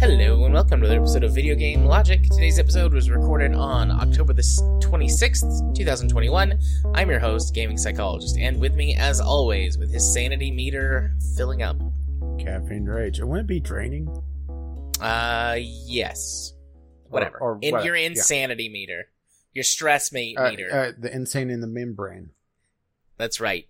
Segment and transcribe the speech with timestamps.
[0.00, 2.22] Hello and welcome to another episode of Video Game Logic.
[2.22, 4.42] Today's episode was recorded on October the
[4.80, 6.58] 26th, 2021.
[6.94, 11.62] I'm your host, Gaming Psychologist, and with me, as always, with his sanity meter filling
[11.62, 11.76] up.
[12.38, 13.18] Caffeine rage.
[13.18, 14.08] It wouldn't be draining.
[15.00, 16.54] Uh, yes.
[17.10, 17.38] Whatever.
[17.38, 18.06] Or, or in your yeah.
[18.06, 19.08] insanity meter.
[19.52, 20.70] Your stress ma- Uh, meter.
[20.70, 22.30] uh, the insane in the membrane.
[23.16, 23.66] That's right.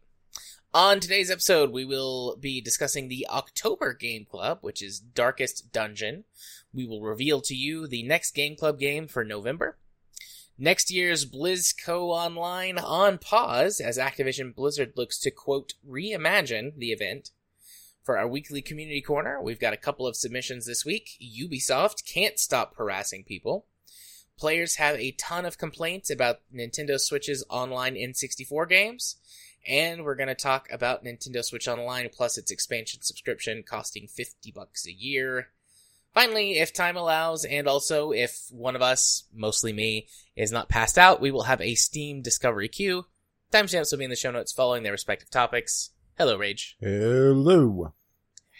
[0.75, 6.25] On today's episode, we will be discussing the October Game Club, which is Darkest Dungeon.
[6.75, 9.79] We will reveal to you the next Game Club game for November.
[10.59, 17.31] Next year's BlizzCon Online on pause as Activision Blizzard looks to quote reimagine the event.
[18.09, 21.19] For our weekly community corner, we've got a couple of submissions this week.
[21.21, 23.67] Ubisoft can't stop harassing people.
[24.39, 29.17] Players have a ton of complaints about Nintendo Switch's online N64 games.
[29.69, 34.53] And we're going to talk about Nintendo Switch Online plus its expansion subscription costing 50
[34.53, 35.49] bucks a year.
[36.15, 40.97] Finally, if time allows, and also if one of us, mostly me, is not passed
[40.97, 43.05] out, we will have a Steam Discovery queue.
[43.53, 45.91] Timestamps will be in the show notes following their respective topics.
[46.17, 46.79] Hello, Rage.
[46.81, 47.93] Hello.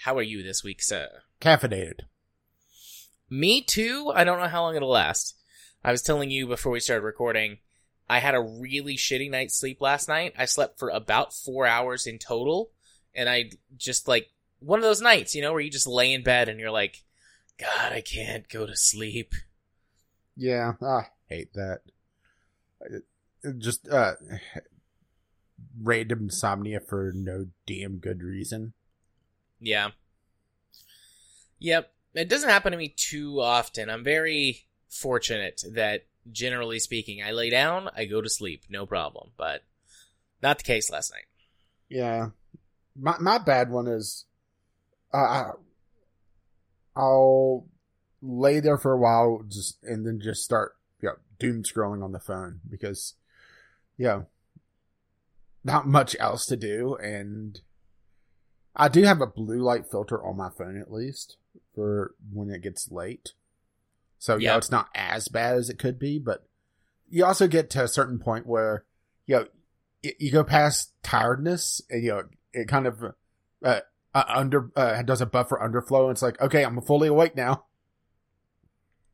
[0.05, 1.09] How are you this week, sir?
[1.41, 2.01] Caffeinated.
[3.31, 4.13] Me too.
[4.15, 5.37] I don't know how long it'll last.
[5.85, 7.59] I was telling you before we started recording,
[8.09, 10.35] I had a really shitty night's sleep last night.
[10.39, 12.71] I slept for about four hours in total,
[13.15, 16.23] and I just like one of those nights, you know, where you just lay in
[16.23, 17.05] bed and you're like,
[17.59, 19.35] God, I can't go to sleep.
[20.37, 21.81] Yeah, I hate that.
[23.59, 24.15] Just uh,
[25.81, 28.73] random insomnia for no damn good reason.
[29.61, 29.91] Yeah.
[31.59, 31.93] Yep.
[32.15, 33.91] It doesn't happen to me too often.
[33.91, 39.31] I'm very fortunate that, generally speaking, I lay down, I go to sleep, no problem.
[39.37, 39.63] But
[40.43, 41.27] not the case last night.
[41.89, 42.31] Yeah,
[42.99, 44.25] my my bad one is,
[45.13, 45.53] uh,
[46.97, 47.67] I'll
[48.21, 52.13] lay there for a while, just and then just start, you know, doom scrolling on
[52.13, 53.15] the phone because,
[53.97, 54.27] you know,
[55.65, 57.61] not much else to do, and
[58.79, 61.37] I do have a blue light filter on my phone at least
[61.75, 63.33] for when it gets late.
[64.19, 64.57] So yeah, Yeah.
[64.59, 66.47] it's not as bad as it could be, but
[67.11, 68.85] you also get to a certain point where
[69.27, 69.47] you know
[70.03, 72.23] you go past tiredness and you know
[72.53, 73.03] it kind of
[73.65, 73.81] uh,
[74.15, 77.65] uh under uh, does a buffer underflow and it's like okay i'm fully awake now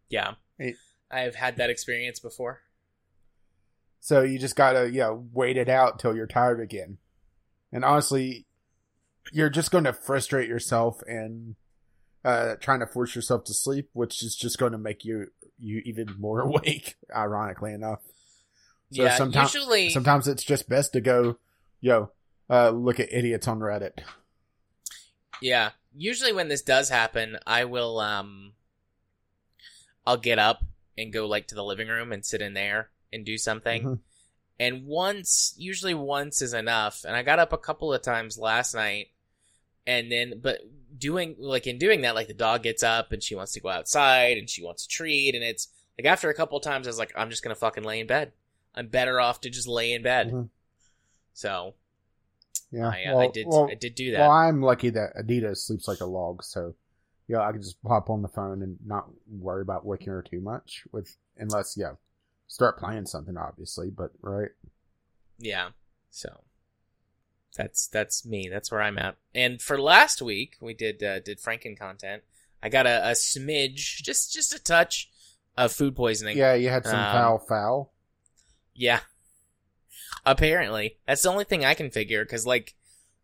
[0.09, 0.35] Yeah.
[0.59, 0.77] It-
[1.11, 2.61] I've had that experience before.
[4.01, 6.99] so you just gotta you know wait it out till you're tired again
[7.73, 8.44] and honestly
[9.33, 11.55] you're just going to frustrate yourself and
[12.25, 15.27] uh trying to force yourself to sleep which is just going to make you
[15.59, 18.01] you even more awake ironically enough
[18.93, 21.39] So yeah, sometimes- usually sometimes it's just best to go
[21.81, 22.11] yo
[22.51, 24.01] uh look at idiots on reddit
[25.41, 25.71] Yeah.
[25.97, 28.53] Usually when this does happen, I will um
[30.07, 30.65] I'll get up
[30.99, 33.83] and go like to the living room and sit in there and do something.
[33.83, 33.99] Mhm.
[34.59, 37.05] And once usually once is enough.
[37.05, 39.09] And I got up a couple of times last night
[39.87, 40.61] and then but
[40.97, 43.69] doing like in doing that like the dog gets up and she wants to go
[43.69, 45.69] outside and she wants a treat and it's
[45.99, 48.01] like after a couple of times I was like I'm just going to fucking lay
[48.01, 48.33] in bed.
[48.75, 50.31] I'm better off to just lay in bed.
[50.33, 50.49] Mhm.
[51.33, 51.75] So,
[52.71, 54.21] yeah I, uh, well, I did well, I did do that.
[54.21, 56.75] well i'm lucky that Adita sleeps like a log so
[57.29, 60.41] yeah i can just hop on the phone and not worry about waking her too
[60.41, 61.93] much with unless yeah
[62.47, 64.51] start playing something obviously but right
[65.39, 65.71] Yeah.
[66.11, 66.29] So
[67.57, 68.49] that's that's me.
[68.51, 69.17] That's where I'm at.
[69.35, 72.23] And for last week, we did uh, did Franken content.
[72.63, 75.11] I got a, a smidge, just just a touch
[75.57, 76.37] of food poisoning.
[76.37, 77.93] yeah you had some Um, foul foul
[78.75, 79.01] Yeah.
[80.27, 82.25] Apparently, that's the only thing I can figure.
[82.25, 82.75] Because like,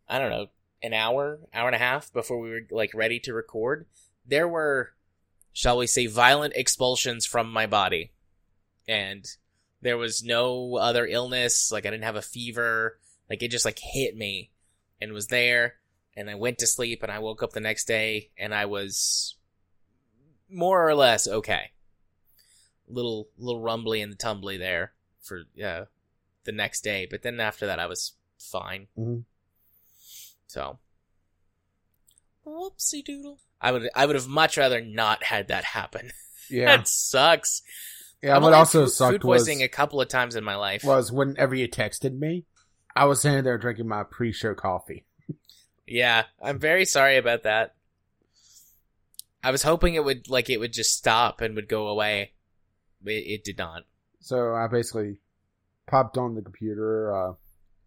[0.07, 0.47] I don't know,
[0.83, 3.85] an hour, hour and a half before we were like ready to record,
[4.25, 4.91] there were,
[5.51, 8.11] shall we say, violent expulsions from my body,
[8.87, 9.25] and
[9.81, 11.71] there was no other illness.
[11.71, 12.99] Like I didn't have a fever.
[13.31, 14.51] Like it just like hit me,
[14.99, 15.75] and was there.
[16.17, 19.35] And I went to sleep, and I woke up the next day, and I was
[20.49, 21.71] more or less okay.
[22.89, 24.91] Little little rumbly and tumbly there
[25.21, 25.85] for uh,
[26.43, 28.87] the next day, but then after that, I was fine.
[28.99, 29.23] Mhm.
[30.47, 30.79] So,
[32.45, 33.39] whoopsie doodle.
[33.61, 36.11] I would I would have much rather not had that happen.
[36.49, 37.61] yeah that sucks.
[38.21, 40.57] yeah I've what also food, sucked food was poisoning a couple of times in my
[40.57, 40.83] life.
[40.83, 42.43] was whenever you texted me
[42.95, 45.05] i was sitting there drinking my pre-show coffee
[45.91, 47.75] yeah, I'm very sorry about that.
[49.43, 52.31] I was hoping it would like it would just stop and would go away.
[53.05, 53.83] it, it did not.
[54.19, 55.17] So I basically
[55.87, 57.33] popped on the computer, uh,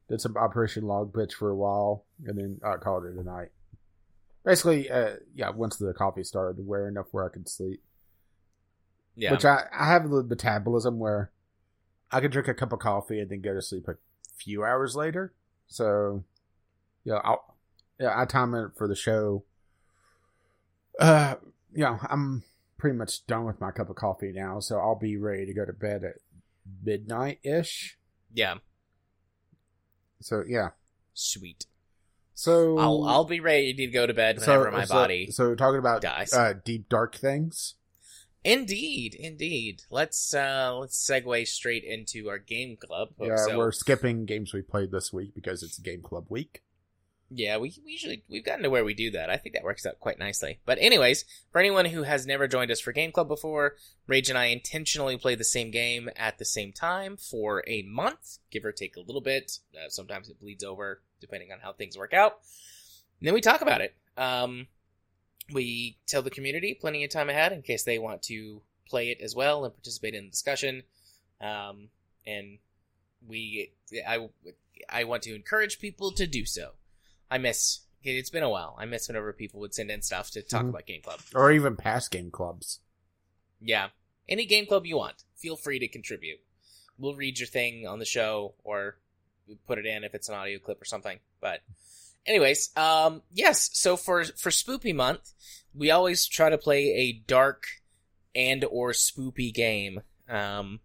[0.08, 3.48] did some Operation Log Bitch for a while, and then uh, called it a night.
[4.44, 7.82] Basically, uh, yeah, once the coffee started wearing enough where I could sleep.
[9.16, 9.30] Yeah.
[9.30, 11.30] Which I, I have the metabolism where
[12.10, 13.86] I could drink a cup of coffee and then go to sleep
[14.36, 15.32] few hours later.
[15.66, 16.24] So,
[17.04, 17.56] yeah, I'll,
[17.98, 19.44] yeah, I time it for the show.
[21.00, 21.34] Uh,
[21.74, 22.44] yeah, I'm
[22.78, 25.64] pretty much done with my cup of coffee now, so I'll be ready to go
[25.64, 26.16] to bed at
[26.84, 27.96] midnight ish.
[28.32, 28.56] yeah.
[30.20, 30.70] So yeah,
[31.12, 31.66] Sweet.
[32.34, 35.54] so I'll I'll be ready to go to bed so- whenever my so- body So
[35.54, 36.32] talking about dies.
[36.32, 37.74] uh, deep dark things.
[38.44, 39.82] Indeed, indeed.
[39.90, 43.08] Let's uh let's segue straight into our game club.
[43.18, 46.62] Yeah, so, we're skipping games we played this week because it's game club week.
[47.30, 49.30] yeah, we, we usually we've gotten to where we do that.
[49.30, 50.60] I think that works out quite nicely.
[50.66, 53.76] But anyways, for anyone who has never joined us for game club before,
[54.06, 58.38] Rage and I intentionally play the same game at the same time for a month,
[58.50, 59.58] give or take a little bit.
[59.74, 62.40] Uh, sometimes it bleeds over depending on how things work out.
[63.20, 63.94] And then we talk about it.
[64.18, 64.66] Um,
[65.52, 69.20] we tell the community plenty of time ahead in case they want to play it
[69.20, 70.82] as well and participate in the discussion.
[71.40, 71.88] Um,
[72.26, 72.58] and
[73.26, 73.72] we,
[74.06, 74.28] I,
[74.88, 76.72] I want to encourage people to do so.
[77.30, 77.80] I miss.
[78.02, 78.76] It's been a while.
[78.78, 80.68] I miss whenever people would send in stuff to talk Mhm.
[80.70, 81.20] about Game Club.
[81.34, 82.80] or even past game clubs.
[83.60, 83.88] Yeah,
[84.28, 86.40] any Game Club you want, feel free to contribute.
[86.98, 88.98] We'll read your thing on the show or
[89.66, 91.18] put it in if it's an audio clip or something.
[91.40, 91.62] But,
[92.26, 93.70] anyways, um, yes.
[93.72, 95.32] So for for Spoopy month,
[95.74, 97.64] we always try to play a dark
[98.34, 100.02] and or spoopy game.
[100.28, 100.80] Um,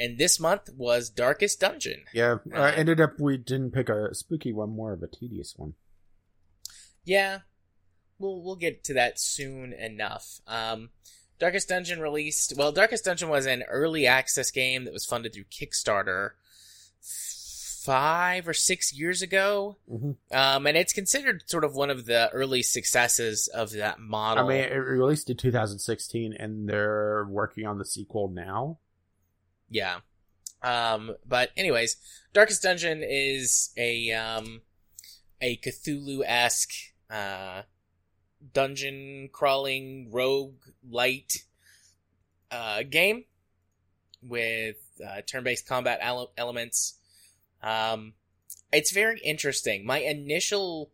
[0.00, 2.04] and this month was Darkest Dungeon.
[2.12, 5.54] Yeah, uh, Uh, ended up we didn't pick a spooky one, more of a tedious
[5.56, 5.74] one.
[7.04, 7.40] Yeah,
[8.18, 10.40] we'll we'll get to that soon enough.
[10.46, 10.90] Um,
[11.38, 12.54] Darkest Dungeon released.
[12.56, 16.30] Well, Darkest Dungeon was an early access game that was funded through Kickstarter
[17.88, 22.28] five or six years ago, hmm um, and it's considered sort of one of the
[22.30, 24.44] early successes of that model.
[24.44, 28.78] I mean, it released in 2016, and they're working on the sequel now.
[29.70, 30.00] Yeah.
[30.62, 31.96] Um, but anyways,
[32.34, 34.60] Darkest Dungeon is a um
[35.40, 36.72] a Cthulhu esque
[37.10, 37.62] uh
[38.52, 41.44] dungeon crawling rogue light
[42.50, 43.24] uh game
[44.22, 44.76] with
[45.06, 46.97] uh, turn based combat ele- elements.
[47.62, 48.14] Um,
[48.72, 49.84] it's very interesting.
[49.86, 50.90] My initial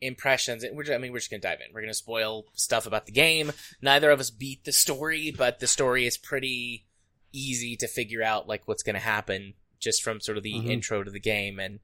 [0.00, 1.72] impressions, and we're ju- I mean we're just gonna dive in.
[1.74, 3.52] We're gonna spoil stuff about the game.
[3.82, 6.86] Neither of us beat the story, but the story is pretty
[7.32, 10.70] easy to figure out like what's going to happen just from sort of the Mhm.
[10.70, 11.80] intro to the game and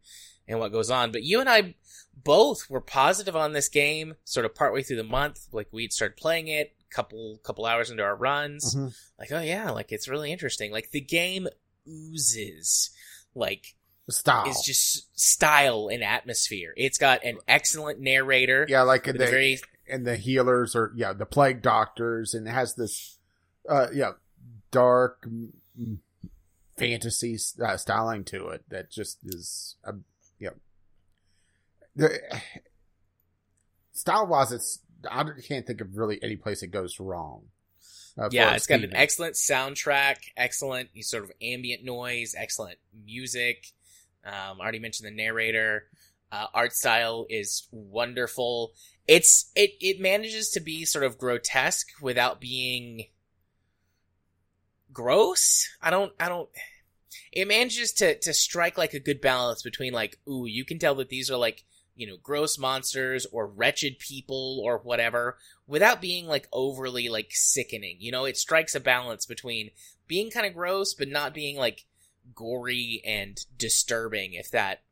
[0.48, 1.12] and what goes on.
[1.12, 1.74] But you and I
[2.14, 5.48] both were positive on this game sort of partway through the month.
[5.52, 8.74] Like we'd started playing it couple couple hours into our runs.
[8.74, 8.94] Mhm.
[9.18, 10.70] Like oh yeah, like it's really interesting.
[10.72, 11.46] Like the game
[11.88, 12.90] oozes
[13.34, 13.74] like
[14.10, 14.44] Style.
[14.46, 16.74] it's just style and atmosphere.
[16.76, 18.66] It's got an excellent narrator.
[18.68, 19.58] yeah, like with the very
[19.88, 23.18] and the healers or yeah the plague doctors, and it has this
[23.68, 24.12] uh yeah
[24.70, 25.26] dark
[26.76, 29.92] fantasy uh, styling to it that just is uh,
[30.38, 30.50] yeah.
[31.96, 32.20] The
[33.92, 37.44] style wise, it's I can't think of really any place it goes wrong.
[38.18, 43.72] uh, yeah, it's got an excellent soundtrack, excellent sort of ambient noise, excellent music.
[44.24, 45.84] Um, I already mentioned the narrator.
[46.32, 48.72] Uh, art style is wonderful.
[49.06, 53.06] It's it it manages to be sort of grotesque without being
[54.92, 55.68] gross.
[55.82, 56.48] I don't I don't.
[57.30, 60.94] It manages to to strike like a good balance between like ooh you can tell
[60.96, 61.64] that these are like
[61.94, 67.98] you know gross monsters or wretched people or whatever without being like overly like sickening.
[68.00, 69.70] You know, it strikes a balance between
[70.08, 71.84] being kind of gross but not being like
[72.34, 74.82] gory and disturbing if that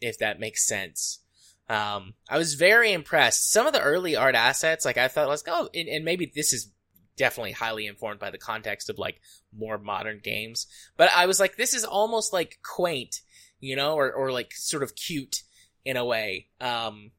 [0.00, 1.20] if that makes sense.
[1.68, 3.52] Um, I was very impressed.
[3.52, 6.52] Some of the early art assets, like I thought, let's go, and, and maybe this
[6.52, 6.72] is
[7.16, 9.20] definitely highly informed by the context of like
[9.56, 10.66] more modern games.
[10.96, 13.20] But I was like, this is almost like quaint,
[13.60, 15.42] you know, or or like sort of cute
[15.84, 16.48] in a way.
[16.60, 17.12] Um,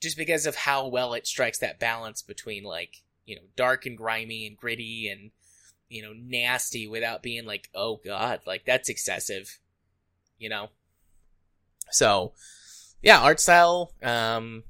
[0.00, 3.96] just because of how well it strikes that balance between like you know dark and
[3.96, 5.30] grimy and gritty and
[5.88, 9.58] you know nasty without being like oh god like that's excessive
[10.38, 10.68] you know
[11.90, 12.32] so
[13.02, 14.62] yeah art style um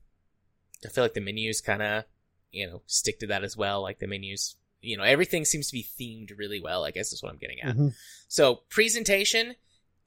[0.84, 2.04] i feel like the menus kind of
[2.52, 5.72] you know stick to that as well like the menus you know everything seems to
[5.72, 7.94] be themed really well i guess is what i'm getting at Mhm.
[8.28, 9.56] so presentation,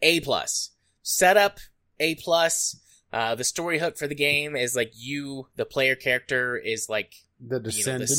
[0.01, 0.71] A plus.
[1.03, 1.59] Setup,
[1.99, 2.77] A plus.
[3.11, 7.13] Uh, the story hook for the game is like you, the player character, is like
[7.39, 8.11] the you know, descendant.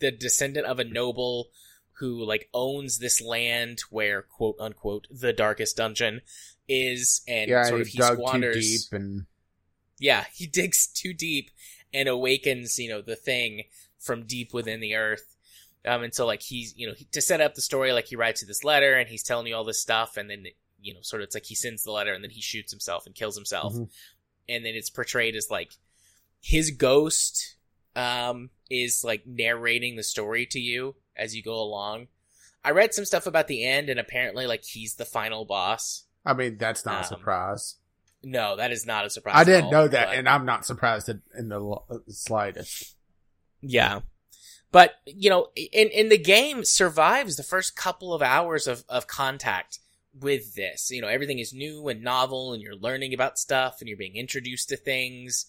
[0.00, 1.50] the descendant of a noble
[2.00, 6.20] who like owns this land where quote unquote the darkest dungeon
[6.68, 8.88] is, and yeah, sort he of he dug squanders.
[8.92, 9.26] and
[9.98, 11.50] Yeah, he digs too deep
[11.94, 13.64] and awakens, you know, the thing
[13.98, 15.36] from deep within the earth.
[15.84, 18.16] Um, and so like he's, you know, he, to set up the story, like he
[18.16, 20.46] writes you this letter and he's telling you all this stuff, and then
[20.82, 23.04] you know, sort of it's like he sends the letter and then he shoots himself
[23.06, 23.88] and kills himself, Mhm.
[24.48, 25.72] and then it's portrayed as like
[26.40, 27.56] his ghost,
[27.94, 32.08] um, is like narrating the story to you as you go along.
[32.64, 36.04] I read some stuff about the end, and apparently, like he's the final boss.
[36.24, 37.76] I mean that's not a Um, surprise.
[38.22, 39.36] No, that is not a surprise.
[39.36, 41.76] I didn't all, know that, but- and I'm not surprised in, in the
[42.08, 42.96] slightest.
[43.62, 44.00] Yeah.
[44.72, 49.06] But, you know, in, in the game survives the first couple of hours of, of
[49.08, 49.80] contact
[50.14, 50.90] with this.
[50.90, 54.16] You know, everything is new and novel and you're learning about stuff and you're being
[54.16, 55.46] introduced to things.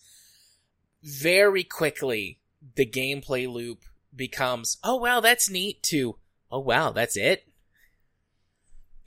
[1.03, 2.39] Very quickly,
[2.75, 3.83] the gameplay loop
[4.15, 6.17] becomes, oh wow, that's neat to,
[6.51, 7.47] oh wow, that's it.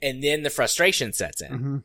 [0.01, 1.51] And then the frustration sets in.
[1.53, 1.77] hmm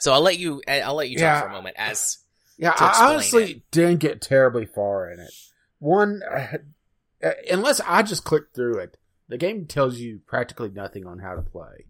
[0.00, 2.18] So I'll let you, I'll let you talk for a moment as,
[2.58, 3.70] Yeah, I honestly it.
[3.70, 5.30] didn't get terribly far in it.
[5.78, 6.22] One,
[7.22, 8.96] uh, unless I just clicked through it,
[9.28, 11.86] the game tells you practically nothing on how to play.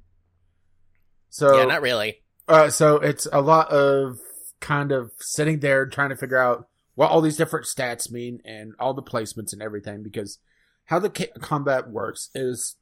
[1.29, 2.23] So, yeah, not really.
[2.49, 4.19] uh, so it's a lot of
[4.61, 8.75] kind of sitting there trying to figure out what all these different stats mean and
[8.81, 10.39] all the placements and everything because
[10.87, 12.77] how the ca- combat works is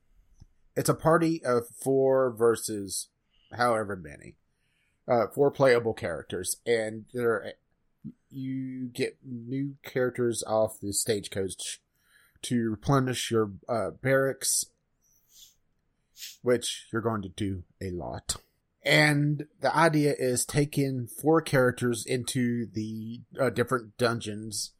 [0.74, 3.08] it's a party of four versus
[3.52, 4.36] however many
[5.06, 7.52] uh four playable characters and there
[8.30, 11.80] you get new characters off the stagecoach
[12.42, 14.66] to replenish your uh, barracks
[16.42, 18.36] which you're going to do a lot
[18.84, 24.72] and the idea is taking four characters into the uh, different dungeons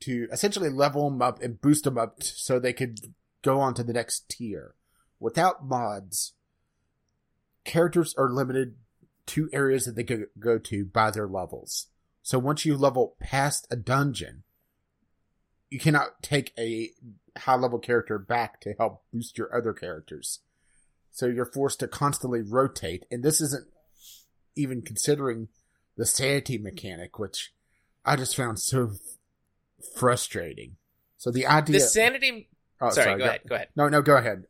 [0.00, 2.98] to essentially level them up and boost them up so they could
[3.42, 4.74] go on to the next tier.
[5.18, 6.34] Without mods,
[7.64, 8.74] characters are limited
[9.26, 11.88] to areas that they go, go to by their levels.
[12.22, 14.42] So once you level past a dungeon,
[15.70, 16.90] you cannot take a
[17.38, 20.40] high level character back to help boost your other characters.
[21.16, 23.66] So you're forced to constantly rotate, and this isn't
[24.54, 25.48] even considering
[25.96, 27.54] the sanity mechanic, which
[28.04, 28.90] I just found so
[29.96, 30.76] frustrating.
[31.16, 31.78] So the idea.
[31.78, 32.50] The sanity,
[32.82, 33.68] oh, sorry, go ahead, go ahead.
[33.74, 34.44] No, no, go ahead.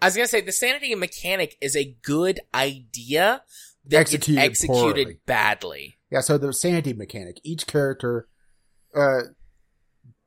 [0.00, 3.42] I was gonna say the sanity mechanic is a good idea
[3.86, 5.96] that Executed executed badly.
[6.08, 7.40] Yeah, so the sanity mechanic.
[7.42, 8.28] Each character
[8.94, 9.22] uh,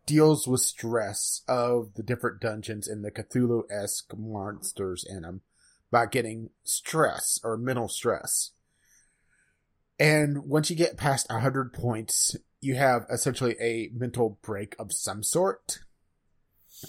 [0.08, 5.42] deals with stress of the different dungeons and the Cthulhu esque monsters in them
[5.92, 8.52] by getting stress or mental stress.
[10.00, 15.24] And once you get past 100 points, you have essentially a mental break of some
[15.24, 15.80] sort,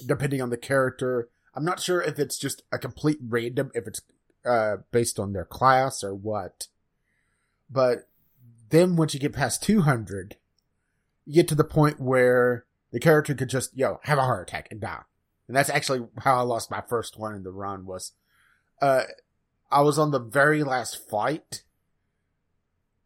[0.07, 1.29] depending on the character.
[1.55, 4.01] I'm not sure if it's just a complete random, if it's
[4.47, 6.69] uh, based on their class or what.
[7.69, 8.09] But
[8.71, 10.37] then once you get past 200,
[11.27, 14.69] you get to the point where the character could just, yo, have a heart attack
[14.71, 15.03] and die.
[15.47, 18.13] And that's actually how I lost my first one in the run was,
[18.81, 19.03] uh,
[19.71, 21.63] I was on the very last fight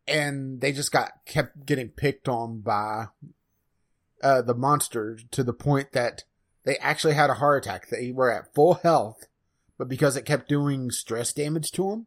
[0.06, 3.06] and they just got, kept getting picked on by,
[4.22, 6.24] uh, the monster to the point that
[6.64, 7.88] they actually had a heart attack.
[7.88, 9.26] They were at full health,
[9.78, 12.06] but because it kept doing stress damage to them,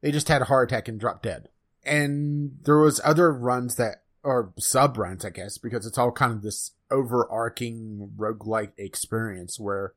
[0.00, 1.48] they just had a heart attack and dropped dead.
[1.84, 6.32] And there was other runs that, or sub runs, I guess, because it's all kind
[6.32, 9.94] of this overarching roguelike experience where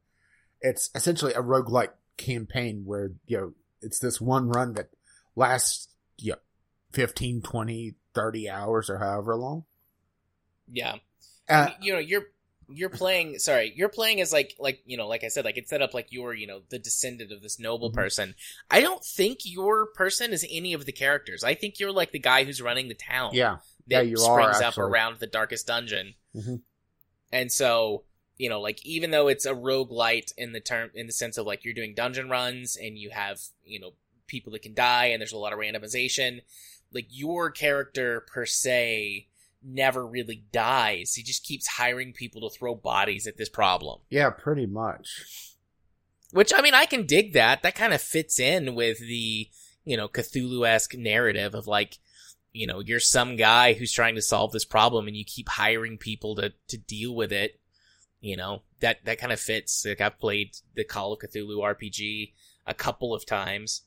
[0.62, 4.90] it's essentially a roguelike campaign where, you know, it's this one run that
[5.36, 6.38] lasts, you know,
[6.92, 9.66] 15, 20, 30 hours or however long.
[10.72, 10.96] Yeah,
[11.50, 12.24] Uh, you know you're
[12.70, 13.38] you're playing.
[13.38, 15.94] Sorry, you're playing as like like you know like I said like it's set up
[15.94, 17.96] like you're you know the descendant of this noble Mhm.
[17.96, 18.36] person.
[18.72, 21.44] I don't think your person is any of the characters.
[21.44, 23.32] I think you're like the guy who's running the town.
[23.34, 23.58] yeah.
[23.88, 26.14] that Yeah, you are, springs up around the darkest dungeon.
[26.34, 26.62] Mhm.
[27.34, 28.04] And so,
[28.38, 31.48] you know, like even though it's a roguelite in the term in the sense of
[31.48, 33.94] like you're doing dungeon runs and you have, you know,
[34.28, 36.42] people that can die and there's a lot of randomization,
[36.94, 39.28] like your character per se
[39.64, 41.16] never really dies.
[41.16, 44.02] He just keeps hiring people to throw bodies at this problem.
[44.12, 45.56] Yeah, pretty much.
[46.32, 47.64] Which I mean, I can dig that.
[47.64, 49.50] That kind of fits in with the,
[49.86, 51.98] you know, Cthulhu-esque narrative of like,
[52.54, 55.98] you know, you're some guy who's trying to solve this problem and you keep hiring
[55.98, 57.60] people to, to deal with it.
[58.22, 59.86] You know, that, that kind of fits.
[59.86, 62.32] Like I've played the Call of Cthulhu RPG
[62.66, 63.82] a couple of times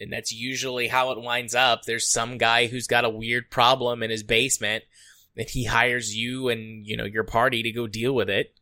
[0.00, 1.84] and that's usually how it winds up.
[1.84, 4.84] There's some guy who's got a weird problem in his basement
[5.36, 8.54] and he hires you and, you know, your party to go deal with it.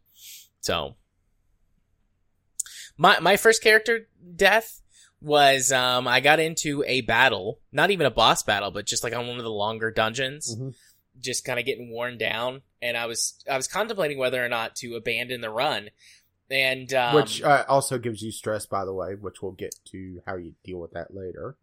[0.61, 0.97] So,
[2.97, 4.83] My my first character death
[5.21, 9.15] was um I got into a battle, not even a boss battle, but just like
[9.15, 10.75] on one of the longer dungeons, Mhm.
[11.21, 14.77] just kind of getting worn down, and I was I was contemplating whether or not
[14.77, 15.91] to abandon the run,
[16.51, 20.23] and um, which uh, also gives you stress, by the way, which we'll get to
[20.27, 21.57] how you deal with that later.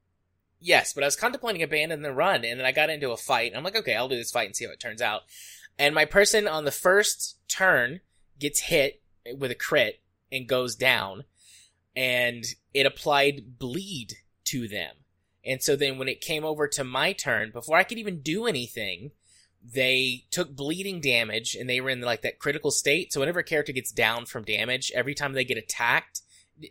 [0.59, 3.51] Yes, but I was contemplating abandoning the run, and then I got into a fight.
[3.51, 5.21] And I'm like, okay, I'll do this fight and see how it turns out.
[5.77, 7.99] And my person on the first turn
[8.39, 9.01] gets hit
[9.37, 11.25] with a crit and goes down,
[11.95, 14.13] and it applied bleed
[14.45, 14.95] to them.
[15.45, 18.47] And so then when it came over to my turn, before I could even do
[18.47, 19.11] anything,
[19.63, 23.13] they took bleeding damage and they were in like that critical state.
[23.13, 26.21] So whenever a character gets down from damage, every time they get attacked,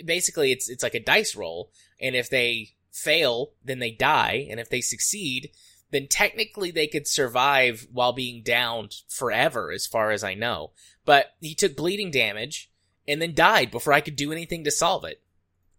[0.04, 1.70] basically it's it's like a dice roll.
[2.00, 4.46] And if they fail, then they die.
[4.50, 5.50] And if they succeed,
[5.90, 10.72] then technically they could survive while being downed forever, as far as I know.
[11.04, 12.70] But he took bleeding damage
[13.06, 15.20] and then died before I could do anything to solve it.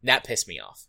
[0.04, 0.88] That pissed me off.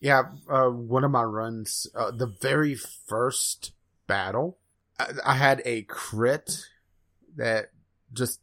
[0.00, 3.72] Yeah, uh, one of my runs, uh, the very first
[4.06, 4.58] battle,
[4.98, 6.66] I, I had a crit
[7.36, 7.70] that
[8.12, 8.40] just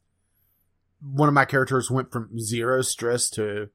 [1.01, 3.69] one of my characters went from zero stress to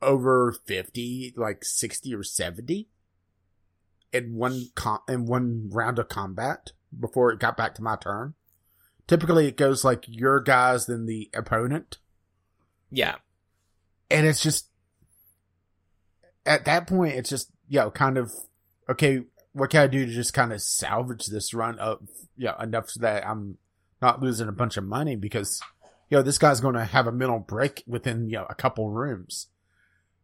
[0.00, 2.88] over 50, like 60 or 70
[4.12, 8.34] in one com- in one round of combat before it got back to my turn.
[9.06, 11.98] Typically it goes like your guys then the opponent
[12.94, 13.16] Yeah.
[14.10, 14.68] and it's just
[16.46, 18.30] at that point it's just you know kind of
[18.88, 19.22] okay
[19.52, 22.02] what can i do to just kind of salvage this run up
[22.36, 23.56] you know enough so that i'm
[24.02, 25.62] not losing a bunch of money because
[26.10, 28.90] you know this guy's going to have a mental break within you know a couple
[28.90, 29.48] rooms.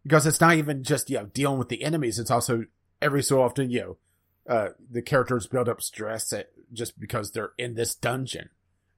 [0.02, 2.18] Because it's not even just you know dealing with the enemies.
[2.18, 2.64] It's also
[3.00, 3.96] every so often you know
[4.48, 8.50] uh the characters build up stress at, just because they're in this dungeon.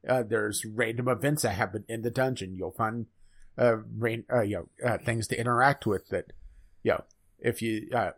[0.08, 2.56] Uh there's random events that happen in the dungeon.
[2.56, 3.06] You'll find
[3.59, 6.32] uh, rain, uh, you know, uh, things to interact with that,
[6.82, 7.04] you know,
[7.38, 8.12] if you, uh,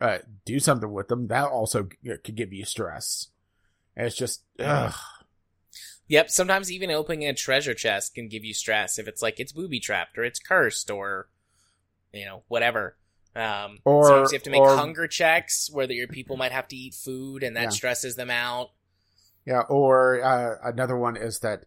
[0.00, 3.28] uh, do something with them, that also you know, could give you stress.
[3.96, 4.94] And it's just, ugh.
[6.08, 9.52] Yep, sometimes even opening a treasure chest can give you stress if it's like it's
[9.52, 11.28] booby trapped or it's cursed or
[12.12, 12.96] you know, whatever.
[13.34, 16.52] Um Or- sometimes you have to make or- hunger checks where that your people might
[16.52, 17.68] have to eat food and that Yeah.
[17.70, 18.70] stresses them out.
[19.46, 19.60] Yeah.
[19.62, 21.64] Or, uh, another one is that,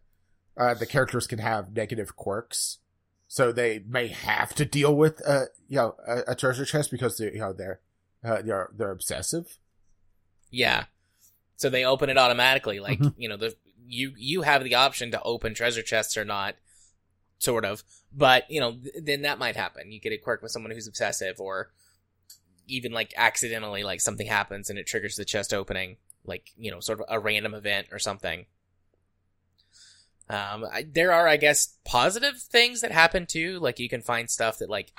[0.58, 2.80] uh, the characters can have negative quirks.
[3.28, 7.18] So they may have to deal with, uh, you know, a, a treasure chest because
[7.18, 7.80] they, you know, they're,
[8.24, 9.58] uh, they're, they're obsessive.
[10.52, 10.86] Yeah.
[11.58, 13.14] So they open it automatically like, Mhm.
[13.18, 13.56] you know, the
[13.88, 16.56] you you have the option to open treasure chests or not
[17.40, 17.84] sort of.
[18.14, 19.92] But, you know, th- then that might happen.
[19.92, 21.72] You get a quirk with someone who's obsessive or
[22.68, 26.80] even like accidentally like something happens and it triggers the chest opening like, you know,
[26.80, 28.46] sort of a random event or something.
[30.30, 33.60] Um, I, there are, I guess, positive things that happen too.
[33.60, 34.92] Like you can find stuff that like,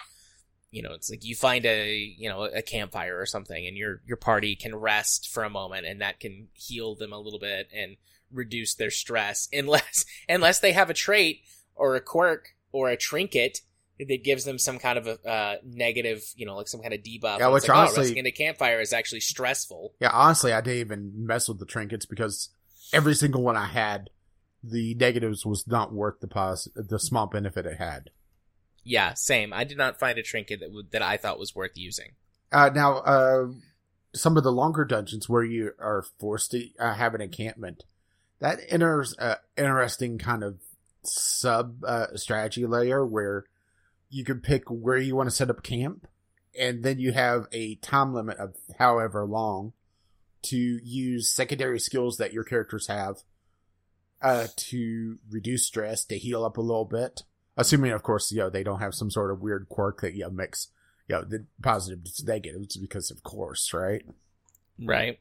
[0.70, 4.02] you know, it's like you find a, you know, a campfire or something and your,
[4.06, 7.68] your party can rest for a moment and that can heal them a little bit
[7.74, 7.96] and
[8.32, 11.40] reduce their stress unless, unless they have a trait
[11.74, 13.60] or a quirk or a trinket
[13.98, 17.00] that gives them some kind of a, uh, negative, you know, like some kind of
[17.00, 17.38] debuff.
[17.38, 19.94] Yeah, which like, oh, honestly- resting in a campfire is actually stressful.
[20.00, 22.50] Yeah, honestly, I didn't even mess with the trinkets because
[22.92, 24.10] every single one I had,
[24.70, 28.10] the negatives was not worth the pos- the small benefit it had.
[28.84, 29.52] Yeah, same.
[29.52, 32.12] I did not find a trinket that would, that I thought was worth using.
[32.52, 33.46] Uh, now, uh,
[34.14, 37.84] some of the longer dungeons where you are forced to uh, have an encampment,
[38.38, 40.58] that enters a interesting kind of
[41.02, 43.44] sub uh, strategy layer where
[44.08, 46.06] you can pick where you want to set up camp,
[46.58, 49.72] and then you have a time limit of however long
[50.42, 53.16] to use secondary skills that your characters have
[54.22, 57.22] uh, to reduce stress, to heal up a little bit.
[57.56, 60.24] Assuming, of course, you know, they don't have some sort of weird quirk that, you
[60.24, 60.68] know, makes,
[61.08, 64.04] you know, the positives negatives because, of course, right?
[64.78, 65.18] Right.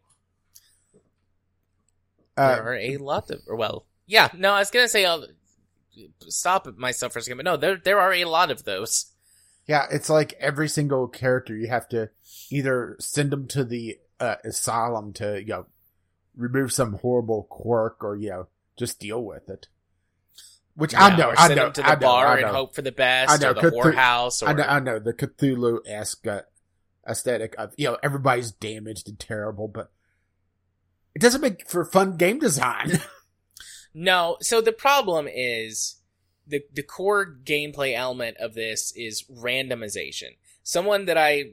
[2.35, 5.25] Uh, there are a lot of, or well, yeah, no, I was gonna say, I'll
[6.27, 9.13] stop myself for a second, but no, there, there are a lot of those.
[9.65, 12.09] Yeah, it's like every single character you have to
[12.51, 15.65] either send them to the uh, asylum to, you know,
[16.35, 18.47] remove some horrible quirk or, you know,
[18.77, 19.67] just deal with it.
[20.75, 22.53] Which I know, I know, to the I know, bar I and know.
[22.53, 25.13] hope for the best, I know, or the whorehouse, or I know, I know the
[25.13, 26.41] Cthulhu-esque uh,
[27.07, 29.89] aesthetic of, you know, everybody's damaged and terrible, but
[31.13, 32.99] it doesn't make for fun game design.
[33.97, 35.95] No, so the problem is
[36.45, 40.35] the the core gameplay element of this is randomization.
[40.63, 41.51] Someone that I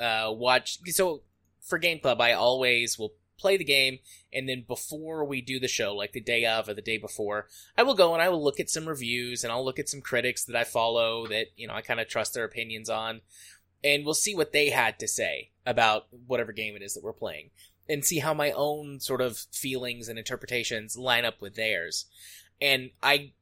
[0.00, 1.22] uh watch so
[1.60, 3.98] for Game Club I always will play the game,
[4.32, 7.46] and then before we do the show, like the day of or the day before,
[7.76, 10.00] I will go and I will look at some reviews and I'll look at some
[10.00, 13.20] critics that I follow that, you know, I kind of trust their opinions on,
[13.84, 17.12] and we'll see what they had to say about whatever game it is that we're
[17.12, 17.50] playing,
[17.88, 22.06] and see how my own sort of feelings and interpretations line up with theirs.
[22.60, 23.32] And I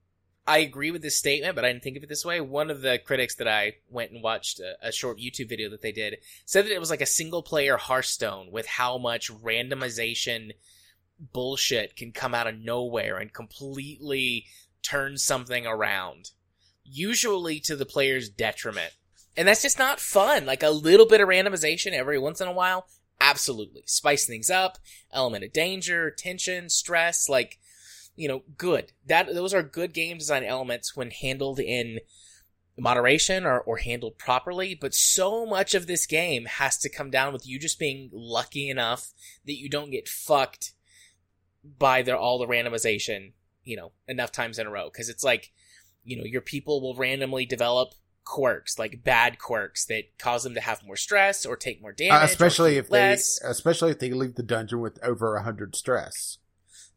[0.47, 2.41] I agree with this statement, but I didn't think of it this way.
[2.41, 5.81] One of the critics that I went and watched a, a, short YouTube video that
[5.81, 10.51] they did said that it was like a single player Hearthstone with how much randomization
[11.33, 14.47] bullshit can come out of nowhere and completely
[14.83, 16.33] turn something around,
[16.85, 18.93] usually to the player's detriment.
[19.37, 20.45] And that's just not fun.
[20.45, 22.87] Like a little bit of randomization every once in a while,
[23.19, 23.83] absolutely.
[23.87, 24.77] Spice things up,
[25.11, 27.59] element of danger, tension, stress, like
[28.17, 28.93] you know, good.
[29.07, 32.01] That those are good game design elements when handled in
[32.77, 37.33] moderation or, or handled properly, but so much of this game has to come down
[37.33, 39.13] with you just being lucky enough
[39.47, 40.73] that you don't get fucked
[41.79, 44.91] by the, all the randomization, you know, enough times in a row.
[44.91, 45.53] Cause it's like,
[46.05, 50.61] you know, your people will randomly develop quirks, like bad quirks that cause them to
[50.61, 52.23] have more stress or take more damage.
[52.23, 53.39] Uh, especially if less.
[53.39, 56.39] they, especially if they leave the dungeon with over a hundred stress.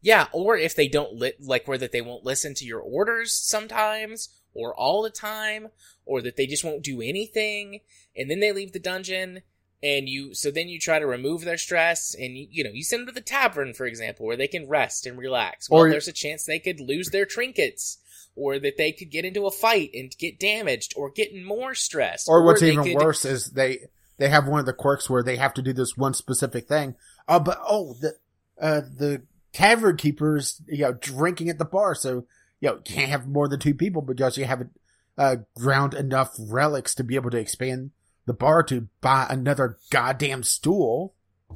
[0.00, 3.32] Yeah, or if they don't lit like where that they won't listen to your orders
[3.32, 5.68] sometimes or all the time
[6.04, 7.80] or that they just won't do anything
[8.16, 9.42] and then they leave the dungeon
[9.82, 12.82] and you so then you try to remove their stress and you, you know you
[12.82, 15.70] send them to the tavern for example where they can rest and relax.
[15.70, 17.98] Well or there's a chance they could lose their trinkets
[18.34, 22.28] or that they could get into a fight and get damaged or get more stress
[22.28, 22.96] or, or what's even could...
[22.96, 23.78] worse is they
[24.16, 26.96] they have one of the quirks where they have to do this one specific thing.
[27.28, 28.14] Uh but oh the
[28.60, 31.94] uh the tavern keepers, you know, drinking at the bar.
[31.94, 32.26] So,
[32.60, 34.70] you know, can't have more than two people because you haven't
[35.16, 37.90] uh, ground enough relics to be able to expand
[38.26, 41.14] the bar to buy another goddamn stool.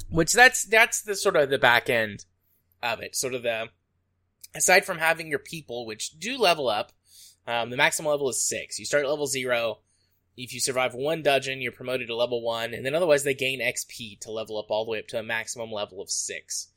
[0.08, 2.24] Which that's that's the sort of the back end
[2.82, 3.14] of it.
[3.14, 3.68] Sort of the
[4.54, 6.92] aside from having your people, which do level up,
[7.46, 8.78] um, the maximum level is six.
[8.78, 9.80] You start at level zero.
[10.34, 13.60] If you survive one dungeon, you're promoted to level one, and then otherwise they gain
[13.60, 16.71] XP to level up all the way up to a maximum level of six.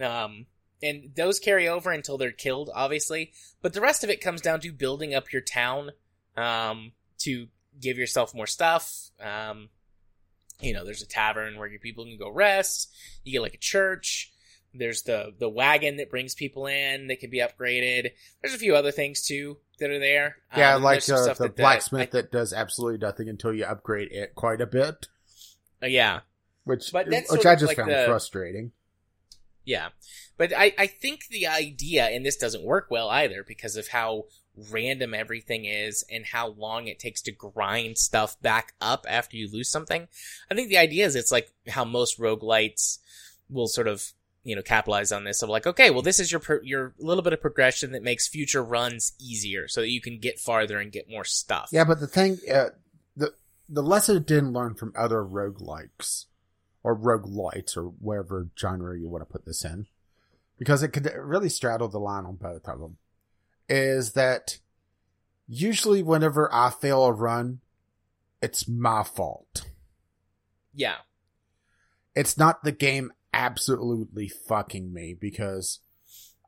[0.00, 0.46] Um,
[0.82, 3.32] and those carry over until they're killed, obviously.
[3.62, 5.92] But the rest of it comes down to building up your town
[6.36, 7.48] um, to
[7.80, 9.10] give yourself more stuff.
[9.20, 9.70] Um,
[10.60, 12.94] you know, there's a tavern where your people can go rest.
[13.24, 14.32] You get like a church.
[14.74, 18.10] There's the the wagon that brings people in that can be upgraded.
[18.42, 20.36] There's a few other things too that are there.
[20.54, 23.64] Yeah, um, like uh, the that, blacksmith that, I, that does absolutely nothing until you
[23.64, 25.08] upgrade it quite a bit.
[25.82, 26.20] Uh, yeah,
[26.64, 28.72] which but which I just like found the, frustrating.
[29.66, 29.88] Yeah.
[30.38, 34.24] But I, I think the idea, and this doesn't work well either because of how
[34.70, 39.50] random everything is and how long it takes to grind stuff back up after you
[39.50, 40.08] lose something.
[40.50, 42.98] I think the idea is it's like how most roguelites
[43.50, 44.12] will sort of,
[44.44, 47.22] you know, capitalize on this of like, okay, well, this is your, pro- your little
[47.22, 50.92] bit of progression that makes future runs easier so that you can get farther and
[50.92, 51.70] get more stuff.
[51.72, 52.68] Yeah, but the thing, uh,
[53.16, 53.34] the,
[53.68, 56.26] the lesson it didn't learn from other roguelikes
[56.86, 59.88] or roguelites or whatever genre you want to put this in,
[60.56, 62.96] because it could really straddle the line on both of them,
[63.68, 64.58] is that
[65.48, 67.58] usually whenever I fail a run,
[68.40, 69.68] it's my fault.
[70.72, 70.98] Yeah.
[72.14, 75.80] It's not the game absolutely fucking me because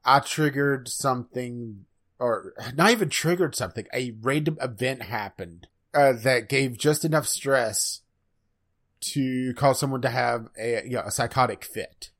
[0.04, 1.84] I triggered something
[2.20, 3.86] or not even triggered something.
[3.92, 8.02] A random event happened uh, that gave just enough stress
[9.00, 12.10] to cause someone to have a you know, a psychotic fit.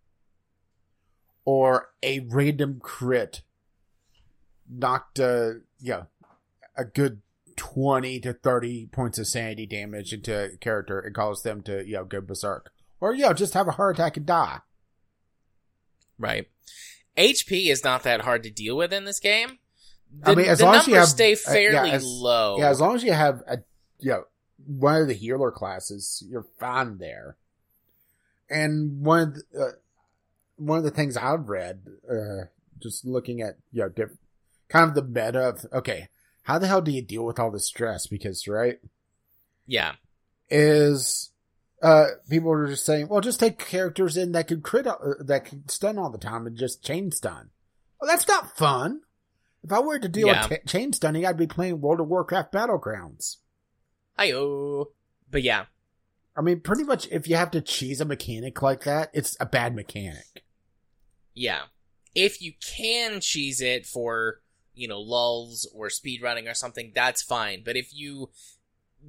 [1.45, 3.43] Or a random crit
[4.69, 6.07] knocked a you know,
[6.77, 7.23] a good
[7.57, 11.01] 20 to 30 points of sanity damage into a character.
[11.01, 12.71] And cause them to you know go berserk.
[13.01, 14.61] Or you know just have a heart attack and die.
[16.19, 16.49] Right.
[17.17, 19.59] Hp is not that hard to deal with in this game.
[20.11, 22.59] The, I mean, as long as you have, stay fairly uh, yeah, as, low.
[22.59, 23.59] Yeah, as long as you have a
[23.99, 24.25] you know,
[24.69, 27.37] one of the healer classes, you're fine there.
[28.51, 29.71] And one of the, uh,
[30.57, 32.47] one of the things I've read, uh,
[32.79, 34.19] just looking at you know, diff-
[34.69, 36.09] kind of the meta of okay,
[36.43, 38.07] how the hell do you deal with all this stress?
[38.07, 38.79] Because right,
[39.67, 39.95] yeah,
[40.51, 41.31] is
[41.83, 45.47] uh people are just saying, well, just take characters in that could crit uh, that
[45.47, 47.51] could stun all the time and just chain stun.
[48.01, 49.01] Well, that's not fun.
[49.65, 50.47] If I were to deal yeah.
[50.47, 53.37] with t- chain stunning, I'd be playing World of Warcraft Battlegrounds.
[54.19, 54.87] Hiyo.
[55.31, 55.67] But yeah.
[56.37, 59.47] I mean, pretty much if you have to cheese a mechanic like that, it's a
[59.47, 60.45] bad mechanic.
[61.35, 61.63] Yeah.
[62.15, 64.41] If you can cheese it for,
[64.75, 67.63] you know, lulls or speedrunning or something, that's fine.
[67.65, 68.31] But if you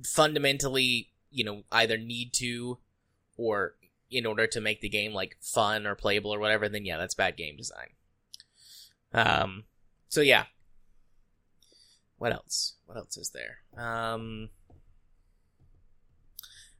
[0.03, 2.79] fundamentally, you know, either need to
[3.37, 3.75] or
[4.11, 7.13] in order to make the game like fun or playable or whatever, then yeah, that's
[7.13, 7.89] bad game design.
[9.13, 9.65] Um,
[10.07, 10.45] so yeah.
[12.17, 12.73] What else?
[12.85, 13.59] What else is there?
[13.77, 14.49] Um,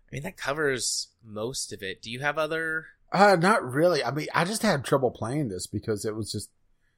[0.09, 2.01] I mean, that covers most of it.
[2.01, 2.87] Do you have other?
[3.11, 4.03] Uh, not really.
[4.03, 6.49] I mean, I just had trouble playing this because it was just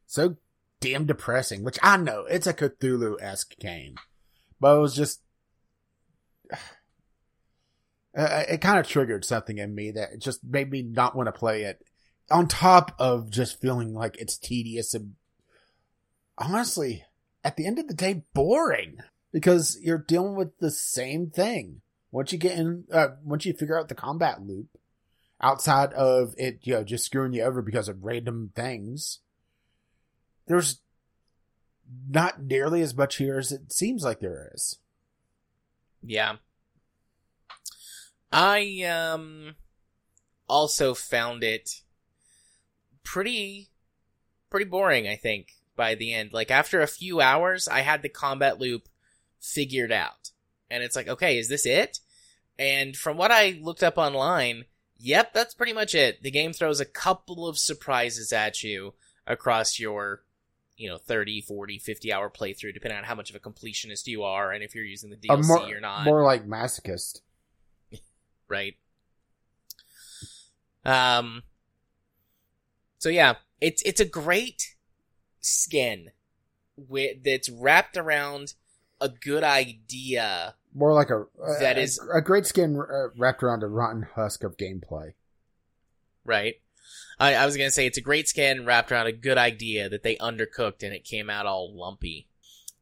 [0.06, 0.38] so
[0.80, 1.64] damn depressing.
[1.64, 3.96] Which I know it's a Cthulhu esque game,
[4.60, 5.22] but it was just.
[8.14, 11.32] Uh, it kind of triggered something in me that just made me not want to
[11.32, 11.82] play it.
[12.30, 15.14] On top of just feeling like it's tedious and
[16.38, 17.06] honestly,
[17.42, 18.98] at the end of the day, boring
[19.32, 21.82] because you're dealing with the same thing.
[22.12, 24.68] Once you get in, uh, once you figure out the combat loop,
[25.42, 29.20] outside of it, you know, just screwing you over because of random things,
[30.48, 30.82] there's
[32.10, 34.78] not nearly as much here as it seems like there is.
[36.04, 36.36] Yeah.
[38.32, 39.56] I um
[40.48, 41.82] also found it
[43.04, 43.70] pretty
[44.50, 46.34] pretty boring, I think, by the end.
[46.34, 48.88] Like after a few hours, I had the combat loop
[49.40, 50.32] figured out.
[50.70, 52.00] And it's like, okay, is this it?
[52.62, 56.22] And from what I looked up online, yep, that's pretty much it.
[56.22, 58.94] The game throws a couple of surprises at you
[59.26, 60.22] across your,
[60.78, 64.22] you know, 30, 40, 50 hour playthrough, depending on how much of a completionist you
[64.22, 66.06] are and if you're using the DLC more, or not.
[66.06, 67.22] More like masochist.
[68.48, 68.76] right?
[70.86, 71.42] Um.
[73.00, 74.76] So yeah, it's it's a great
[75.40, 76.12] skin
[76.78, 78.54] with that's wrapped around
[79.00, 80.54] a good idea.
[80.74, 81.26] More like a
[81.60, 85.14] That a- is- a, great skin uh, wrapped around a rotten husk of gameplay.
[86.24, 86.56] Right.
[87.20, 90.04] I, I was gonna say it's a great skin wrapped around a good idea that
[90.04, 92.28] they undercooked and it came out all lumpy.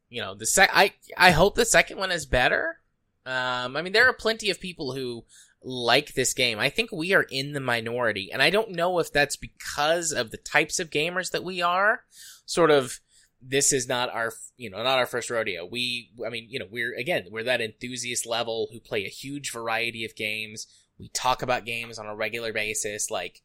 [0.08, 2.80] You know, the sec I I hope the second one is better.
[3.26, 5.24] Um, I mean, there are plenty of people who
[5.62, 6.58] like this game.
[6.58, 10.30] I think we are in the minority, and I don't know if that's because of
[10.30, 12.04] the types of gamers that we are.
[12.46, 12.98] Sort of,
[13.42, 15.64] this is not our, you know, not our first rodeo.
[15.64, 19.50] We, I mean, you know, we're again, we're that enthusiast level who play a huge
[19.52, 20.66] variety of games.
[20.98, 23.10] We talk about games on a regular basis.
[23.10, 23.42] Like,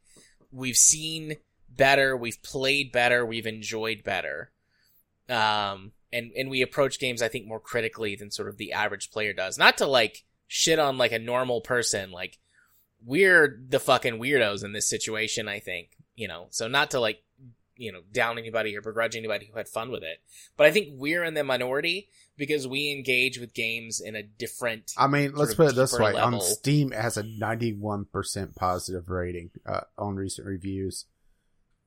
[0.51, 1.37] we've seen
[1.69, 4.51] better, we've played better, we've enjoyed better.
[5.29, 9.11] Um, and, and we approach games, I think, more critically than sort of the average
[9.11, 9.57] player does.
[9.57, 12.11] Not to like shit on like a normal person.
[12.11, 12.37] Like,
[13.05, 17.21] we're the fucking weirdos in this situation, I think, you know, so not to like,
[17.77, 20.19] you know, down anybody or begrudge anybody who had fun with it.
[20.57, 24.93] But I think we're in the minority because we engage with games in a different,
[24.97, 26.35] I mean, let's put it this way: level.
[26.35, 31.05] on Steam, it has a ninety-one percent positive rating uh, on recent reviews,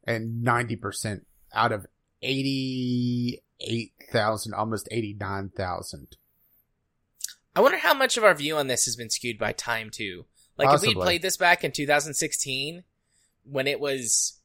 [0.05, 1.87] and ninety percent out of
[2.23, 6.17] eighty-eight thousand, almost eighty-nine thousand.
[7.57, 10.27] I wonder how much of our view on this has been skewed by time too.
[10.57, 11.05] Like if we Possibly.
[11.05, 12.83] played this back in 2016,
[13.45, 14.38] when it was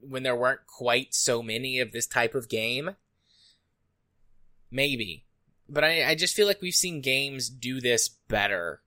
[0.00, 2.96] when there weren't quite so many of this type of game,
[4.70, 5.24] maybe.
[5.68, 8.82] But I, I just feel like we've seen games do this better.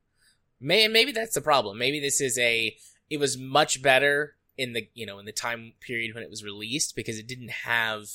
[0.60, 1.78] May, maybe that's the problem.
[1.78, 2.76] Maybe this is a
[3.10, 6.44] it was much better in the you know in the time period when it was
[6.44, 8.08] released because it didn't have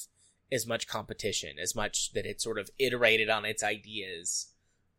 [0.50, 4.48] as much competition, as much that it sort of iterated on its ideas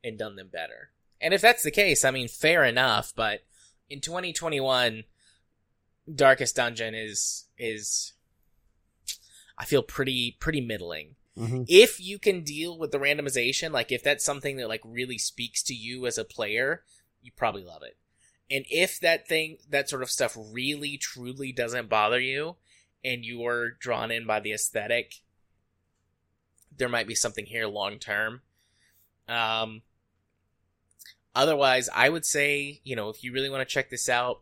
[0.03, 0.91] and done them better.
[1.19, 3.13] And if that's the case, I mean, fair enough.
[3.15, 3.43] But
[3.89, 5.03] in 2021,
[6.13, 8.13] Darkest Dungeon is is
[9.57, 11.15] I feel pretty pretty middling.
[11.37, 11.63] Mm-hmm.
[11.67, 15.63] If you can deal with the randomization, like if that's something that like really speaks
[15.63, 16.83] to you as a player,
[17.21, 17.97] you probably love it.
[18.51, 22.55] And if that thing, that sort of stuff really truly doesn't bother you
[23.03, 25.15] and you're drawn in by the aesthetic,
[26.75, 28.41] there might be something here long term.
[29.27, 29.83] Um,
[31.35, 34.41] otherwise, I would say, you know, if you really want to check this out,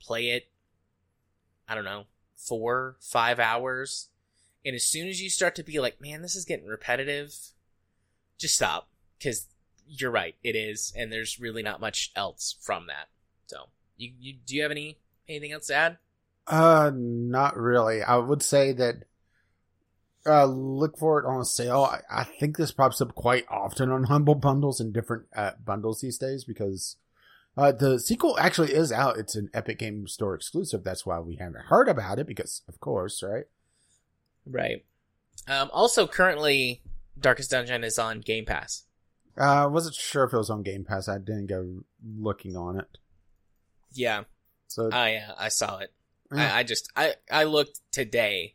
[0.00, 0.49] play it,
[1.70, 4.08] I don't know, four, five hours.
[4.66, 7.32] And as soon as you start to be like, man, this is getting repetitive,
[8.38, 8.88] just stop.
[9.16, 9.46] Because
[9.86, 10.92] you're right, it is.
[10.96, 13.08] And there's really not much else from that.
[13.46, 15.98] So, you, you do you have any anything else to add?
[16.46, 18.02] Uh, not really.
[18.02, 19.04] I would say that
[20.26, 21.84] uh, look for it on sale.
[21.84, 26.00] I, I think this pops up quite often on Humble Bundles and different uh, bundles
[26.00, 26.96] these days because
[27.60, 29.18] uh, the sequel actually is out.
[29.18, 30.82] It's an Epic Game Store exclusive.
[30.84, 33.44] That's why we haven't heard about it because, of course, right?
[34.46, 34.84] Right.
[35.48, 36.82] Um, also, currently,
[37.18, 38.84] Darkest Dungeon is on Game Pass.
[39.38, 41.08] Uh, I wasn't sure if it was on Game Pass.
[41.08, 41.84] I didn't go
[42.18, 42.98] looking on it.
[43.92, 44.24] Yeah,
[44.68, 45.92] So I uh, I saw it.
[46.34, 46.54] Yeah.
[46.54, 48.54] I, I just I I looked today,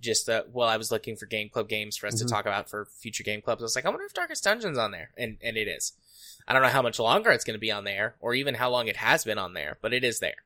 [0.00, 2.26] just uh, while I was looking for Game Club games for us Mhm.
[2.26, 3.62] to talk about for future Game Clubs.
[3.62, 5.92] I was like, I wonder if Darkest Dungeon's on there, and and it is.
[6.48, 8.70] I don't know how much longer it's going to be on there, or even how
[8.70, 10.44] long it has been on there, but it is there.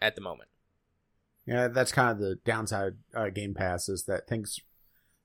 [0.00, 0.48] at the moment.
[1.46, 4.60] Yeah, that's kind of the downside uh, Game Pass is that things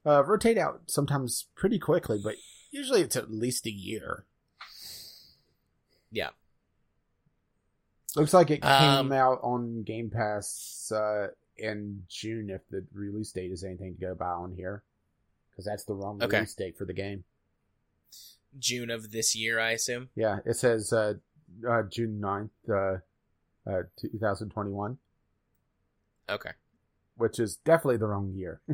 [0.06, 2.36] uh, rotate out sometimes pretty quickly, but
[2.71, 4.26] usually it's at least a year.
[6.12, 6.30] Yeah.
[8.15, 13.32] Looks like it came Um, out on Game Pass uh, in June if the release
[13.32, 14.84] date is anything to go by on here.
[15.50, 16.38] Because that's the wrong Okay.
[16.38, 17.24] release date for the game.
[18.60, 20.10] June of this year, I assume.
[20.16, 21.16] Yeah, it says uh,
[21.68, 24.98] uh, June 9th, uh, uh, 2021,
[26.30, 26.52] Okay.
[27.16, 28.62] which is definitely the wrong year.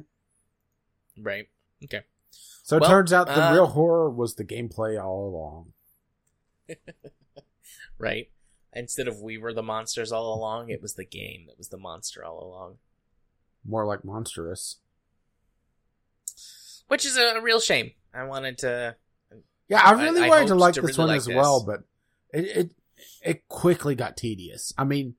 [1.19, 1.47] Right.
[1.83, 2.01] Okay.
[2.29, 5.73] So it Well, turns out the uh, real horror was the gameplay all along.
[7.97, 8.29] Right.
[8.73, 11.77] Instead of we were the monsters all along, it was the game that was the
[11.79, 12.77] monster all along.
[13.67, 14.77] More like monstrous.
[16.87, 17.93] Which is a, a real shame.
[18.13, 18.95] I wanted to.
[19.69, 21.35] Yeah, I I- really I wanted to like to this really one like as this.
[21.35, 21.81] well, but
[22.33, 22.71] it, it
[23.23, 24.73] it quickly got tedious.
[24.77, 25.15] I mean,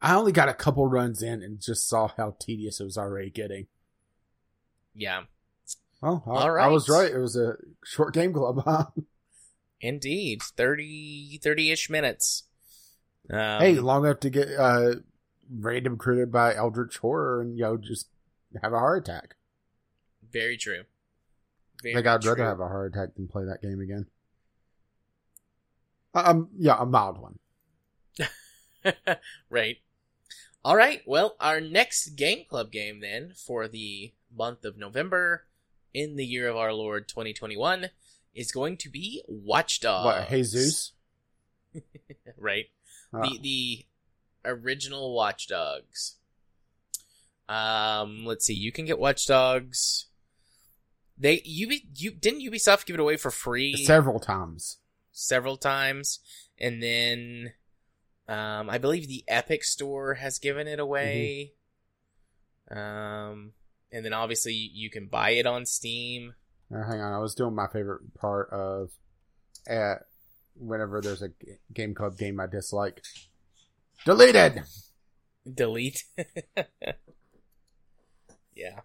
[0.00, 3.30] I only got a couple runs in and just saw how tedious it was already
[3.30, 3.66] getting.
[4.94, 5.22] Yeah.
[6.02, 7.02] Oh, I, All I was right.
[7.04, 7.12] right.
[7.12, 8.62] It was a short game club.
[8.64, 8.86] Huh?
[9.82, 10.42] Indeed.
[10.42, 12.44] 30 ish minutes.
[13.30, 14.96] Um, hey, long enough to get uh,
[15.50, 18.08] random created by Eldritch Horror and you know just
[18.62, 19.36] have a heart attack.
[20.30, 20.82] Very true.
[21.84, 22.44] Like I'd rather true.
[22.44, 24.06] have a heart attack than play that game again.
[26.14, 27.38] Um, yeah, a mild one.
[29.50, 29.76] right.
[30.64, 31.02] All right.
[31.06, 35.44] Well, our next game club game then for the month of November
[35.94, 37.90] in the year of our Lord 2021
[38.34, 40.04] is going to be Watch Dogs.
[40.04, 40.92] what, Jesus?
[42.36, 42.66] right.
[43.12, 43.86] Uh, The the
[44.44, 46.16] original Watch Dogs.
[47.48, 48.54] Um, let's see.
[48.54, 50.06] You can get Watch Dogs.
[51.20, 54.78] They you you didn't Ubisoft give it away for free several times.
[55.12, 56.20] several times,
[56.58, 57.52] and then
[58.26, 61.52] um, I believe the Epic Store has given it away.
[62.70, 63.52] Um,
[63.92, 66.34] and then obviously you can buy it on Steam.
[66.74, 68.90] Uh, hang on, I was doing my favorite part of
[69.68, 69.96] uh,
[70.56, 71.34] whenever there's a g-
[71.74, 73.02] game club game I dislike.
[74.06, 74.62] Deleted.
[75.52, 76.04] Delete.
[78.54, 78.80] yeah.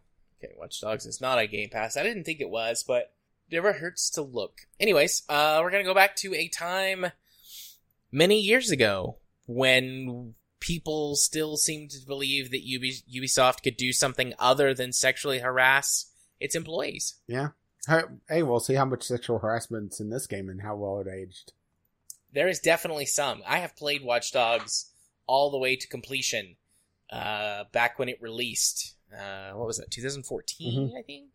[0.46, 1.98] Okay, Watch Dogs is not a Game Pass.
[1.98, 3.14] I didn't think it was, but
[3.50, 4.62] it never hurts to look.
[4.80, 7.08] Anyways, uh, we're gonna go back to a time
[8.12, 14.74] many years ago when people still seemed to believe that Ubisoft could do something other
[14.74, 17.16] than sexually harass its employees.
[17.28, 17.50] Yeah.
[17.88, 21.08] Hey, hey, we'll see how much sexual harassment's in this game and how well it
[21.08, 21.54] aged.
[22.34, 23.44] There is definitely some.
[23.48, 24.92] I have played Watch Dogs
[25.28, 26.56] all the way to completion.
[27.12, 31.30] Uh, back when it released, uh, what was it, 2014, I think.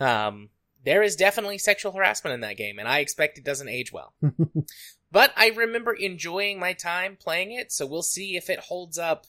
[0.00, 0.50] Um,
[0.84, 4.14] there is definitely sexual harassment in that game, and I expect it doesn't age well.
[5.12, 9.26] but I remember enjoying my time playing it, so we'll see if it holds up.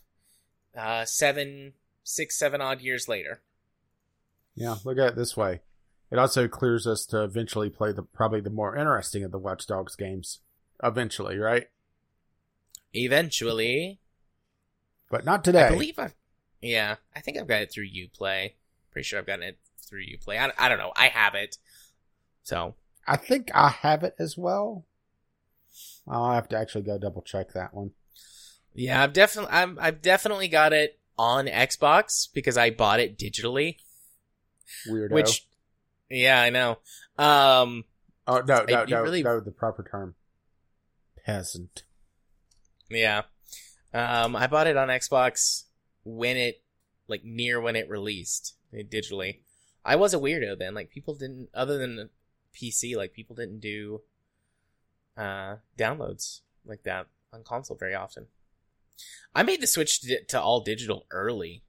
[0.78, 3.42] Uh, seven, six, seven odd years later.
[4.56, 5.62] Yeah, look at it this way.
[6.12, 9.66] It also clears us to eventually play the probably the more interesting of the Watch
[9.68, 10.40] Dogs games.
[10.84, 11.68] Eventually, right?
[12.94, 14.00] Eventually,
[15.10, 15.66] But not today.
[15.66, 16.16] I believe I've.
[16.62, 18.54] Yeah, I think I've got it through UPlay.
[18.92, 20.40] Pretty sure I've gotten it through UPlay.
[20.40, 20.92] I, I don't know.
[20.96, 21.58] I have it.
[22.44, 22.76] So,
[23.08, 24.86] I think I have it as well.
[26.08, 27.92] I'll have to actually go double check that one.
[28.74, 33.78] yeah, I've definitely I'm, I've definitely got it on Xbox because I bought it digitally.
[34.90, 35.12] Weirdo.
[35.12, 35.48] Which,
[36.10, 36.78] yeah, I know.
[37.18, 37.84] Um,
[38.28, 40.16] oh no, no, you no, really- no, the proper term.
[41.26, 41.84] Peasant.
[42.90, 43.24] yeah.
[43.94, 45.64] Um, I bought it on Xbox
[46.18, 46.62] when it,
[47.08, 49.40] like, near when it released digitally.
[49.86, 50.74] I was a weirdo then.
[50.74, 52.10] Like, people didn't, other than
[52.54, 54.02] PC, like, people didn't do,
[55.18, 58.28] uh, downloads like that on console very often.
[59.34, 61.64] I made the switch to, to all digital early.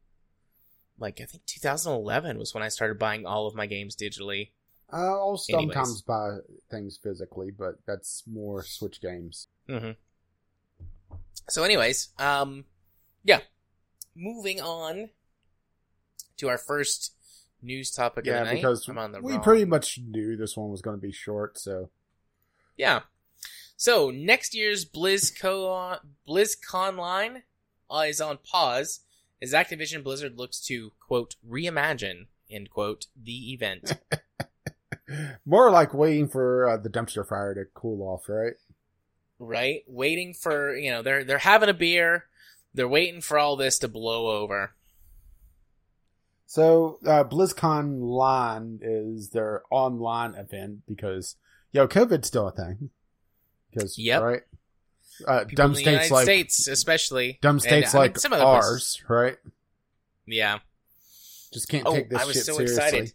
[0.99, 4.51] Like, I think 2011 was when I started buying all of my games digitally.
[4.93, 5.75] I'll Anyways.
[5.75, 6.39] sometimes buy
[6.71, 9.47] things physically, but that's more Switch games.
[9.69, 9.93] Mm-hmm.
[11.49, 12.65] So, anyways, um,
[13.25, 13.41] yeah,
[14.21, 15.11] moving on
[16.37, 17.15] to our first
[17.63, 18.55] news topic of Yeah, the night.
[18.57, 21.13] because I'm on the we wrong- pretty much knew this one was going to be
[21.13, 21.91] short, so
[22.77, 23.01] yeah.
[23.77, 27.43] So next year's BlizzCon BlizzCon Online
[27.91, 29.01] uh, is on pause
[29.43, 33.95] as Activision Blizzard looks to quote reimagine end quote the event.
[35.47, 38.55] more like waiting for uh, the dumpster fire to cool off, right?
[39.39, 39.83] right?
[39.87, 42.27] Waiting for you know they're they're having a beer,
[42.75, 44.73] they're waiting for all this to blow over.
[46.47, 51.37] So uh, BlizzCon Online is their online event because
[51.73, 52.91] yo COVID's still a thing.
[53.73, 54.23] Because Yep.
[54.23, 54.43] right,
[55.29, 58.65] Uh, dumb states like States, especially dumb and, states I mean, like some other ours,
[58.67, 59.05] places.
[59.09, 59.37] right?
[60.27, 60.59] Yeah.
[61.53, 62.25] Just can't Oh, take this shit.
[62.25, 62.77] I was shit so seriously.
[62.85, 63.13] excited.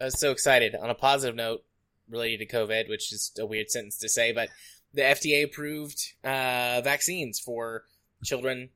[0.00, 0.74] I was so excited.
[0.74, 1.64] On a positive note,
[2.08, 4.48] related to COVID, which is a weird sentence to say, but
[4.92, 7.84] the FDA approved uh, vaccines for
[8.24, 8.70] children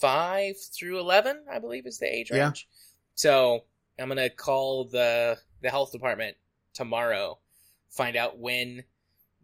[0.00, 2.46] five through eleven, I believe, is the age Yeah.
[2.46, 2.68] range.
[3.14, 3.64] So
[3.98, 6.36] I'm gonna call the the health department
[6.74, 7.38] tomorrow,
[7.90, 8.84] find out when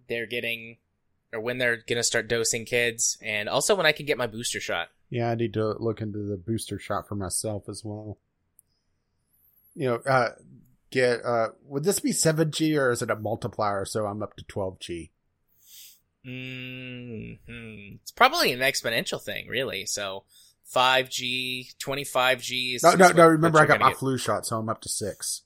[0.08, 0.78] they're getting
[1.32, 4.60] or when they're gonna start dosing kids, and also when I can get my booster
[4.60, 4.88] shot.
[5.10, 8.18] Yeah, I need to look into the booster shot for myself as well.
[9.74, 10.30] You know, uh,
[10.90, 13.84] get uh, would this be seven G or is it a multiplier?
[13.84, 15.12] So I'm up to twelve G.
[16.28, 19.86] hmm It's probably an exponential thing, really.
[19.86, 20.24] So,
[20.74, 22.74] 5G, 25G.
[22.76, 23.26] Is No, no, no.
[23.26, 23.98] Remember, I got my get.
[23.98, 25.42] flu shot, so I'm up to six.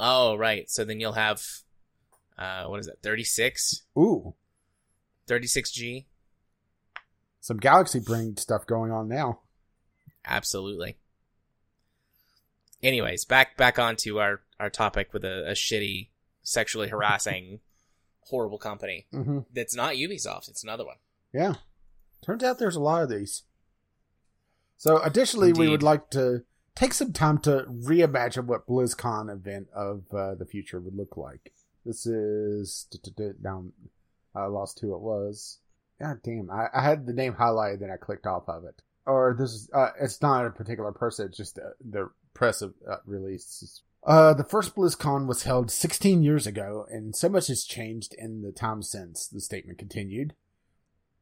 [0.00, 0.70] Oh, right.
[0.70, 1.42] So then you'll have,
[2.38, 3.02] uh, what is that?
[3.02, 4.34] 36, Ooh,
[5.28, 6.04] 36G.
[7.40, 9.40] some galaxy brain stuff going on now.
[10.24, 10.96] Absolutely.
[12.82, 16.08] Anyways, back back onto our our topic with a, a shitty,
[16.42, 17.60] sexually harassing,
[18.28, 19.06] horrible company.
[19.12, 20.48] hmm That's not Ubisoft.
[20.48, 20.96] It's another one.
[21.32, 21.54] Yeah,
[22.24, 23.42] turns out there's a lot of these.
[24.78, 26.42] So, additionally, we would like to
[26.74, 31.52] take some time to reimagine what BlizzCon event of uh, the future would look like.
[31.84, 32.86] This is
[33.42, 33.72] down.
[34.34, 35.60] I lost who it was.
[36.00, 36.50] God damn!
[36.50, 38.82] I, I had the name highlighted, then I clicked off of it.
[39.06, 39.70] Or this is.
[39.72, 41.28] Uh, it's not a particular person.
[41.28, 43.82] It's just uh, the press of, uh, release.
[44.06, 48.42] Uh, the first BlizzCon was held 16 years ago, and so much has changed in
[48.42, 49.26] the time since.
[49.26, 50.34] The statement continued.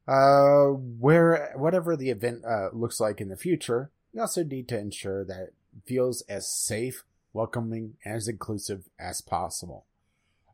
[0.07, 4.77] Uh, where whatever the event uh, looks like in the future, we also need to
[4.77, 9.87] ensure that it feels as safe, welcoming, and as inclusive as possible.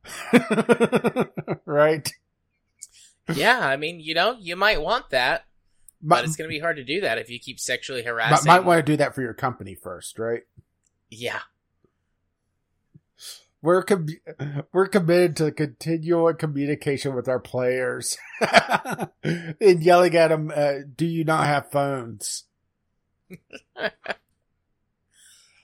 [1.66, 2.14] right?
[3.34, 5.44] yeah, I mean, you know, you might want that,
[6.02, 8.48] but Might, it's going to be hard to do that if you keep sexually harassing.
[8.48, 10.44] might want to do that for your company first, right?
[11.10, 11.42] Yeah.
[13.64, 14.08] We're com-
[14.74, 18.18] we're committed to continual communication with our players
[19.24, 20.52] and yelling at them.
[20.56, 22.46] Uh, Do you not have phones?
[23.78, 23.92] I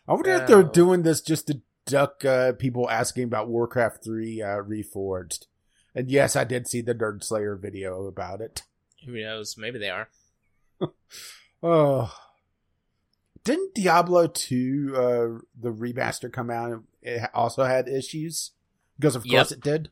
[0.08, 0.64] wonder if they're Oh.
[0.72, 5.46] doing this just to duck uh, people asking about Warcraft Three uh, Reforged.
[5.96, 8.62] And yes, I did see the Nerd Slayer video about it.
[9.06, 9.56] Who knows?
[9.58, 10.10] Maybe they are.
[11.64, 12.14] Oh,
[13.48, 16.72] didn't Diablo Two uh, the remaster come out?
[16.72, 18.52] and It also had issues
[19.00, 19.34] because, of Yep.
[19.34, 19.90] course, it did.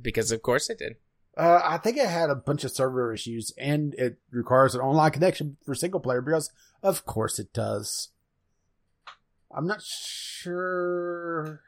[0.00, 0.96] Because of course it did.
[1.36, 5.12] Uh, I think it had a bunch of server issues, and it requires an online
[5.12, 6.50] connection for single player because,
[6.82, 8.08] of course, it does.
[9.54, 11.62] I'm not sure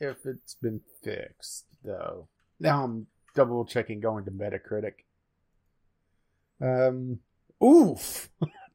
[0.00, 2.28] if it's been fixed though.
[2.60, 5.04] Now I'm double checking going to Metacritic.
[6.60, 7.18] Um,
[7.62, 8.30] oof,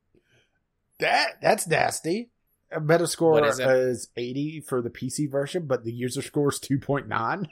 [1.01, 2.29] that that's nasty.
[2.71, 7.47] A Metascore is is 80 for the PC version, but the user score is 2.9.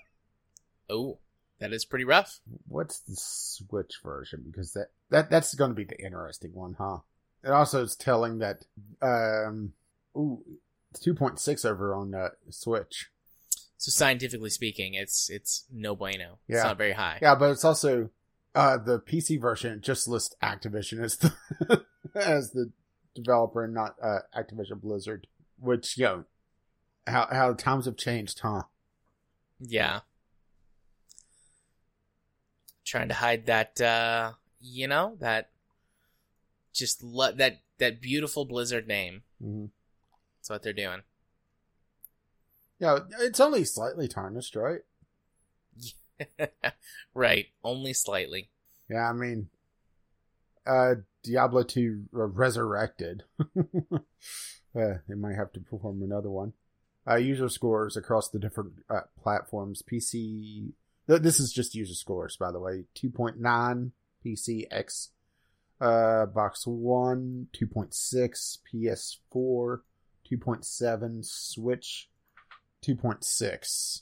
[0.90, 1.20] Oh,
[1.60, 2.40] that is pretty rough.
[2.68, 4.44] What's the Switch version?
[4.50, 7.00] Because that, that that's going to be the interesting one, huh?
[7.44, 8.64] It also is telling that
[9.02, 9.74] um
[10.16, 10.42] ooh
[10.92, 13.10] it's 2.6 over on uh, Switch.
[13.78, 16.40] So scientifically speaking, it's it's no bueno.
[16.48, 16.64] It's Yeah.
[16.64, 17.20] not very high.
[17.22, 18.10] Yeah, but it's also
[18.56, 21.84] uh the PC version just lists Activision as the
[22.16, 22.72] as the
[23.16, 25.28] developer and not uh Activision Blizzard,
[25.60, 26.24] which you know
[27.08, 28.64] how how times have changed, huh?
[29.60, 30.02] Yeah.
[32.86, 35.50] Trying to hide that uh you know, that
[36.74, 39.24] just lo- that that beautiful Blizzard name.
[39.44, 39.66] Mm-hmm.
[40.38, 41.02] That's what they're doing.
[42.80, 44.80] Yeah, it's only slightly tarnished, right?
[47.14, 48.50] right, only slightly.
[48.90, 49.50] Yeah, I mean,
[50.66, 53.24] uh, Diablo 2 Resurrected.
[53.58, 53.98] uh,
[54.74, 56.54] they might have to perform another one.
[57.10, 59.82] Uh, user scores across the different uh, platforms.
[59.82, 60.72] PC.
[61.08, 62.84] th- This is just user scores, by the way.
[62.96, 63.92] 2.9
[64.26, 65.10] PC X,
[65.82, 69.80] uh, Box One, 2.6 PS4,
[70.30, 72.10] 2.7 Switch,
[72.86, 74.02] 2.6,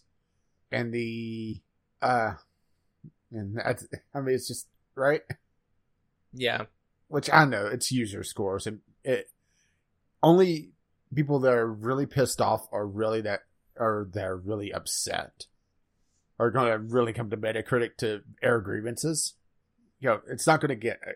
[0.72, 1.62] and the
[2.02, 2.34] uh,
[3.32, 3.88] and that's.
[4.14, 5.22] I mean, it's just right
[6.34, 6.66] Yeah.
[7.08, 9.30] Which I know it's user scores, and it
[10.22, 10.72] only
[11.14, 13.42] people that are really pissed off are really that
[13.80, 15.46] are that are really upset
[16.40, 19.34] are going to really come to Metacritic to air grievances.
[20.00, 21.12] You know, it's not going to get uh,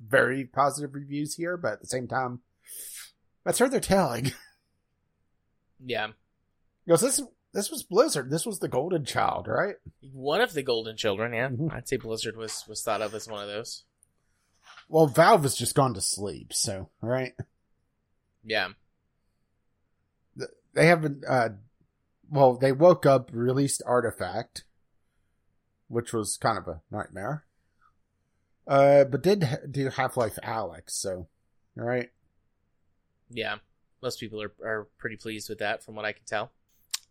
[0.00, 2.40] very positive reviews here, but at the same time,
[3.44, 4.32] that's what they're telling.
[5.84, 6.08] Yeah.
[6.86, 7.20] Because this
[7.52, 9.76] this was Blizzard, this was the Golden Child, right?
[10.12, 11.48] One of the golden children, yeah.
[11.48, 11.72] Mhm.
[11.72, 13.84] I'd say Blizzard was was thought of as one of those.
[14.88, 17.34] Well, Valve has just gone to sleep, so right.
[18.44, 18.68] Yeah.
[20.74, 21.24] They haven't.
[21.26, 21.50] Uh,
[22.30, 24.64] well, they woke up, released Artifact,
[25.88, 27.44] which was kind of a nightmare.
[28.66, 31.26] Uh, but did ha- do Half Life Alyx, so
[31.78, 32.10] all right.
[33.30, 33.56] Yeah.
[34.02, 36.52] Most people are, are pretty pleased with that, from what I can tell.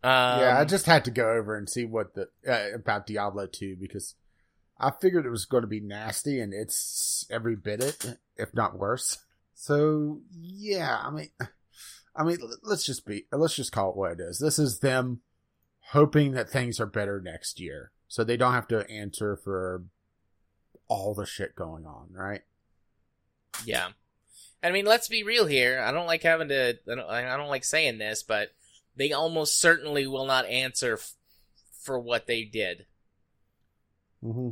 [0.03, 3.47] Um, yeah, I just had to go over and see what the uh, about Diablo
[3.47, 4.13] two because
[4.78, 8.05] I figured it was going to be nasty, and it's every bit it,
[8.36, 9.19] if not worse.
[9.53, 11.30] So yeah, I mean,
[12.15, 14.39] I mean, let's just be let's just call it what it is.
[14.39, 15.21] This is them
[15.91, 19.84] hoping that things are better next year, so they don't have to answer for
[20.88, 22.41] all the shit going on, right?
[23.65, 23.88] Yeah.
[24.61, 25.80] And I mean, let's be real here.
[25.80, 26.78] I don't like having to.
[26.91, 28.49] I don't, I don't like saying this, but
[28.95, 31.13] they almost certainly will not answer f-
[31.82, 32.86] for what they did.
[34.23, 34.51] Mm-hmm.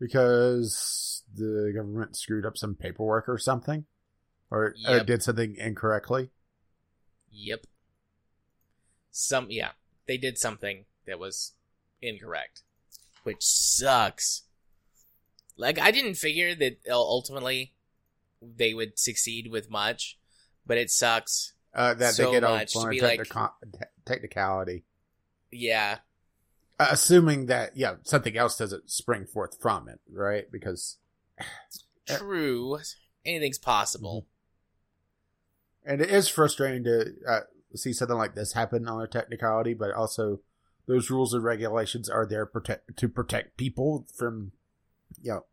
[0.00, 3.84] Because the government screwed up some paperwork or something,
[4.50, 5.06] or Yep.
[5.06, 6.30] did something incorrectly.
[7.30, 7.66] Yep.
[9.10, 9.72] Some yeah,
[10.06, 11.54] they did something that was
[12.00, 12.62] incorrect,
[13.24, 14.44] which sucks.
[15.56, 17.74] Like I didn't figure that ultimately
[18.40, 20.18] they would succeed with much,
[20.64, 21.54] but it sucks.
[21.74, 24.84] Uh, that So they get much on be like- technical- te- technicality.
[25.50, 25.98] Yeah,
[26.78, 30.50] assuming that yeah something else doesn't spring forth from it, right?
[30.50, 30.96] Because
[32.06, 32.78] true.
[33.24, 34.26] Anything's possible.
[35.84, 37.40] and it is frustrating to uh,
[37.74, 40.40] see something like this happen on a technicality, but also
[40.86, 44.52] those rules and regulations are there protect to protect people from
[45.20, 45.44] you know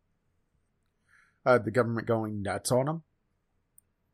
[1.44, 3.02] uh, the government going nuts on them.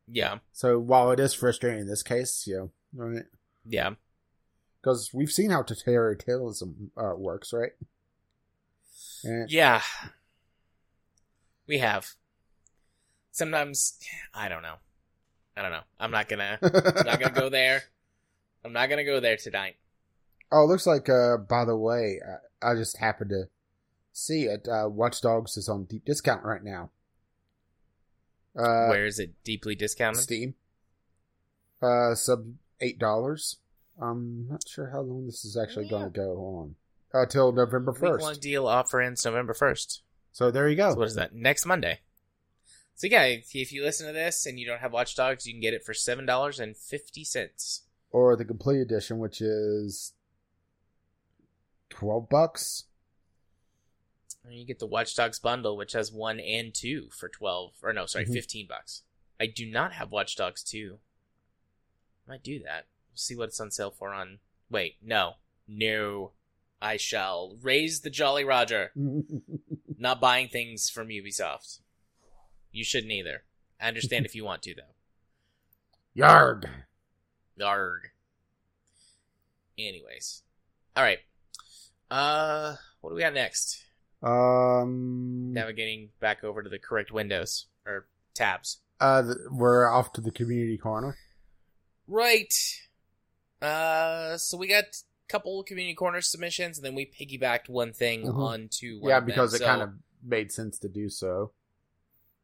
[0.07, 3.25] Yeah, So while it is frustrating in this case, you know, right?
[3.65, 3.91] yeah,
[4.83, 7.71] Because we've seen how totalitarianism uh, works, right?
[9.23, 9.81] And yeah.
[11.67, 12.11] We have.
[13.31, 13.97] Sometimes
[14.33, 14.75] I don't know.
[15.55, 15.83] I don't know.
[15.99, 16.59] I'm not gonna.
[16.61, 17.83] I'm not gonna go there.
[18.65, 19.77] I'm not gonna go there tonight.
[20.51, 21.07] oh, it looks like.
[21.07, 22.19] Uh, by the way,
[22.61, 23.43] I, I just happened to
[24.11, 24.67] see it.
[24.67, 26.89] Uh, Watch Dogs is on deep discount right now.
[28.57, 30.23] Uh, Where is it deeply discounted?
[30.23, 30.55] Steam.
[31.81, 32.45] Uh, sub
[32.81, 33.57] eight dollars.
[34.01, 35.91] I'm not sure how long this is actually Yeah.
[35.91, 36.75] going to go on.
[37.13, 38.41] Uh, till November Week one first.
[38.41, 40.01] deal offer ends November first.
[40.31, 40.91] So there you go.
[40.93, 41.33] So what is that?
[41.35, 41.99] Next Monday.
[42.95, 45.53] So yeah, if if you listen to this and you don't have Watch Dogs, you
[45.53, 47.83] can get it for seven dollars and fifty cents.
[48.11, 50.13] or the complete edition, which is
[51.89, 52.85] twelve bucks.
[54.43, 57.93] And you get the Watch Dogs bundle, which has one and two for twelve, or
[57.93, 58.33] no, sorry, Mhm.
[58.33, 59.03] fifteen bucks.
[59.39, 60.99] I do not have Watch Dogs two.
[62.27, 62.87] Might do that.
[63.15, 64.39] See what it's on sale for on.
[64.69, 65.33] Wait, no,
[65.67, 66.31] no.
[66.81, 68.91] I shall raise the Jolly Roger.
[69.97, 71.79] Not buying things from Ubisoft.
[72.71, 73.43] You shouldn't either.
[73.79, 76.21] I understand if you want to, though.
[76.21, 76.65] Yarg.
[77.59, 77.99] Yarg.
[79.77, 80.43] Anyways.
[80.97, 81.19] Alright.
[82.11, 83.81] Uh, what do we got next?
[84.21, 85.51] Um.
[85.53, 87.67] Navigating back over to the correct windows.
[87.85, 88.79] Or tabs.
[88.99, 91.17] Uh, we're off to the community corner.
[92.07, 92.53] Right.
[93.63, 98.23] Uh, so we got a couple community corner submissions, and then we piggybacked one thing
[98.25, 98.37] Mhm.
[98.37, 99.27] onto one yeah, of them.
[99.27, 99.89] because it So- kind of
[100.21, 101.51] made sense to do so.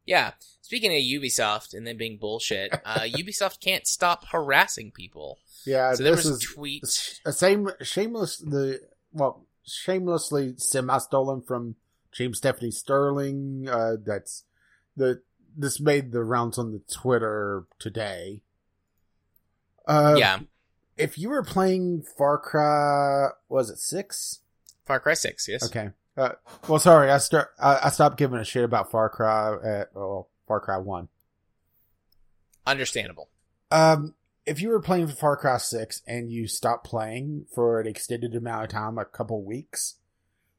[0.06, 0.32] Yeah.
[0.62, 5.38] Speaking of Ubisoft and then being bullshit, uh, Ubisoft can't stop harassing people.
[5.64, 7.20] Yeah, so there was is tweets.
[7.24, 8.80] a same shameless the
[9.12, 11.76] well shamelessly semi stolen from
[12.12, 13.68] James Stephanie Sterling.
[13.68, 14.44] Uh, that's
[14.96, 15.22] the
[15.56, 18.40] this made the rounds on the Twitter today.
[19.86, 20.40] Uh, yeah.
[21.00, 24.40] If you were playing Far Cry, was it six?
[24.84, 25.64] Far Cry 6, yes.
[25.64, 25.90] Okay.
[26.16, 26.32] Uh,
[26.66, 27.50] well, sorry, I start.
[27.60, 31.08] I, I stopped giving a shit about Far Cry at well, Far Cry One.
[32.66, 33.28] Understandable.
[33.70, 34.14] Um,
[34.46, 38.64] if you were playing Far Cry Six and you stopped playing for an extended amount
[38.64, 39.94] of time, a couple weeks,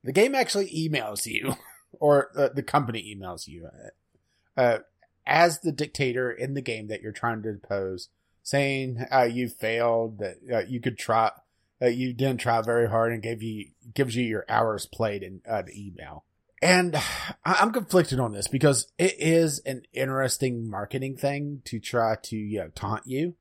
[0.04, 1.56] the game actually emails you,
[2.00, 4.80] or uh, the company emails you, uh, uh,
[5.28, 8.08] as the dictator in the game that you're trying to depose,
[8.44, 11.32] saying uh, you failed, that uh, you could try,
[11.80, 15.42] that you didn't try very hard, and gave you gives you your hours played in
[15.50, 16.24] uh, the email.
[16.62, 16.96] And
[17.44, 22.60] I'm conflicted on this because it is an interesting marketing thing to try to you
[22.60, 23.34] know, taunt you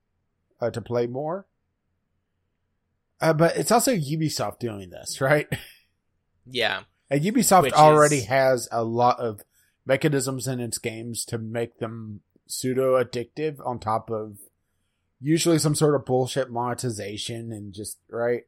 [0.61, 1.47] uh, to play more.
[3.21, 5.47] Uh, but it's also Ubisoft doing this, right?
[6.53, 6.81] Yeah.
[7.11, 9.43] And Ubisoft Which already is- has a lot of
[9.87, 14.39] mechanisms in its games to make them pseudo addictive on top of
[15.21, 18.45] usually some sort of bullshit monetization and just, right?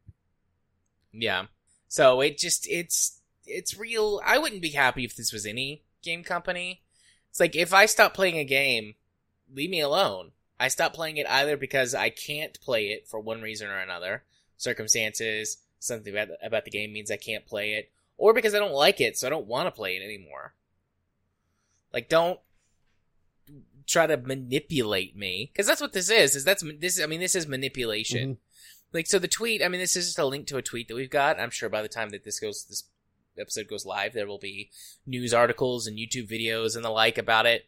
[1.13, 1.47] Yeah.
[1.89, 6.25] So it just it's it's real I wouldn't be happy if this was any game
[6.25, 6.83] company.
[7.31, 8.95] It's like if I stop playing a game,
[9.53, 10.33] leave me alone.
[10.59, 14.23] I stop playing it either because I can't play it for one reason or another,
[14.57, 18.59] circumstances, something about the, about the game means I can't play it, or because I
[18.59, 20.55] don't like it, so I don't want to play it anymore.
[21.93, 22.39] Like, don't
[23.87, 26.35] try to manipulate me because that's what this is.
[26.37, 27.01] Is that's this?
[27.01, 28.35] I mean, this is manipulation.
[28.35, 28.39] Mhm.
[28.93, 29.63] Like, so the tweet.
[29.63, 31.41] I mean, this is just a link to a tweet that we've got.
[31.41, 32.85] I'm sure by the time that this goes, this
[33.39, 34.71] episode goes live, there will be
[35.07, 37.65] news articles and YouTube videos and the like about it.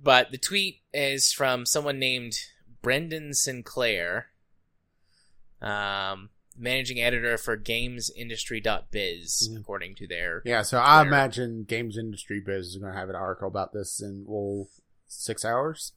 [0.00, 2.38] But the tweet is from someone named
[2.82, 4.28] Brendan Sinclair,
[5.62, 9.60] um, managing editor for GamesIndustry.biz, Mhm.
[9.60, 13.16] according to their Yeah, so I imagine Games Industry Biz is going to have an
[13.16, 14.68] article about this in well
[15.08, 15.92] six hours.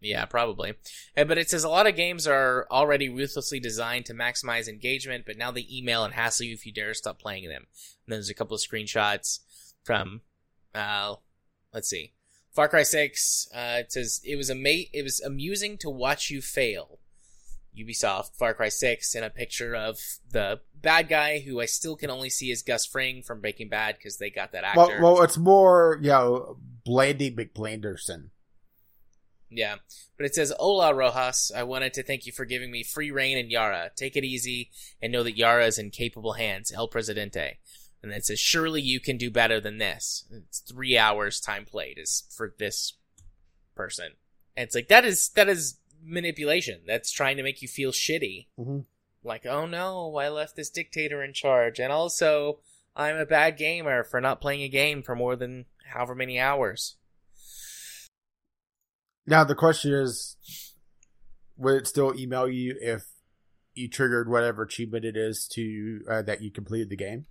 [0.00, 0.74] Yeah, probably.
[1.16, 5.38] But it says a lot of games are already ruthlessly designed to maximize engagement, but
[5.38, 7.66] now they email and hassle you if you dare stop playing them.
[8.06, 9.40] And there's a couple of screenshots
[9.82, 10.20] from,
[10.74, 11.14] uh,
[11.72, 12.12] let's see,
[12.52, 13.48] Far Cry Six.
[13.54, 16.98] Uh, it says it was a ama- it was amusing to watch you fail.
[17.76, 19.98] Ubisoft Far Cry Six, and a picture of
[20.30, 23.96] the bad guy who I still can only see as Gus Fring from Breaking Bad
[23.98, 24.98] because they got that actor.
[25.00, 26.56] Well, well, it's more you know
[26.86, 28.30] Blandy McBlanderson.
[29.50, 29.76] Yeah.
[30.16, 31.50] But it says, Hola, Rojas.
[31.54, 33.90] I wanted to thank you for giving me free reign in Yara.
[33.96, 34.70] Take it easy
[35.02, 36.72] and know that Yara is in capable hands.
[36.72, 37.58] El Presidente.
[38.02, 40.26] And then it says, surely you can do better than this.
[40.30, 42.94] It's three hours time played is for this
[43.74, 44.12] person.
[44.56, 46.82] And it's like, that is, that is manipulation.
[46.86, 48.46] That's trying to make you feel shitty.
[48.58, 48.84] Mhm.
[49.24, 51.80] Like, oh no, I left this dictator in charge.
[51.80, 52.60] And also,
[52.94, 56.96] I'm a bad gamer for not playing a game for more than however many hours.
[59.26, 60.36] Now the question is,
[61.56, 63.04] would it still email you if
[63.74, 67.26] you triggered whatever achievement it is to uh, that you completed the game?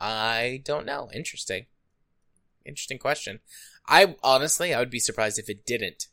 [0.00, 1.08] I don't know.
[1.14, 1.66] Interesting.
[2.64, 3.40] Interesting question.
[3.86, 6.08] I honestly, I would be surprised if it didn't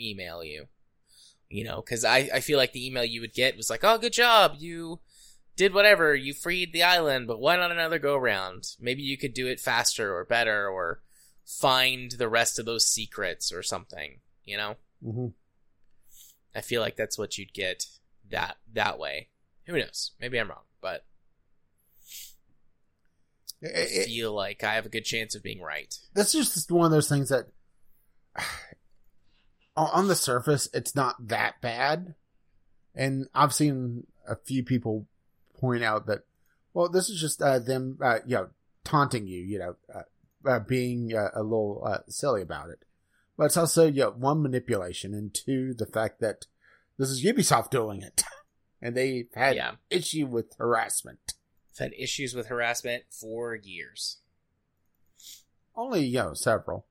[0.00, 0.66] email you.
[1.48, 3.98] You know, because I, I feel like the email you would get was like, oh,
[3.98, 4.56] good job.
[4.58, 5.00] You
[5.56, 6.14] did whatever.
[6.14, 8.76] You freed the island, but why not another go round?
[8.80, 11.02] Maybe you could do it faster or better or
[11.44, 14.20] find the rest of those secrets or something.
[14.44, 14.76] You know?
[15.04, 15.26] Mm-hmm.
[16.54, 17.86] I feel like that's what you'd get
[18.30, 19.28] that that way.
[19.66, 20.12] Who knows?
[20.20, 21.04] Maybe I'm wrong, but
[23.64, 25.96] I feel like I have a good chance of being right.
[26.14, 27.46] that's just one of those things that
[29.76, 32.14] on- on the surface it's not that bad
[32.94, 35.06] and i've seen a few people
[35.62, 36.24] point out that
[36.74, 38.48] well this is just uh, them uh, you know
[38.84, 40.02] taunting you you know uh,
[40.50, 42.84] uh, being uh, a little uh, silly about it
[43.38, 46.46] but it's also you know, one manipulation and two the fact that
[46.98, 48.24] this is ubisoft doing it
[48.82, 49.72] and they had Yeah.
[49.88, 51.34] issue with harassment
[51.74, 54.18] I've had issues with harassment for years.
[55.76, 56.86] only you know several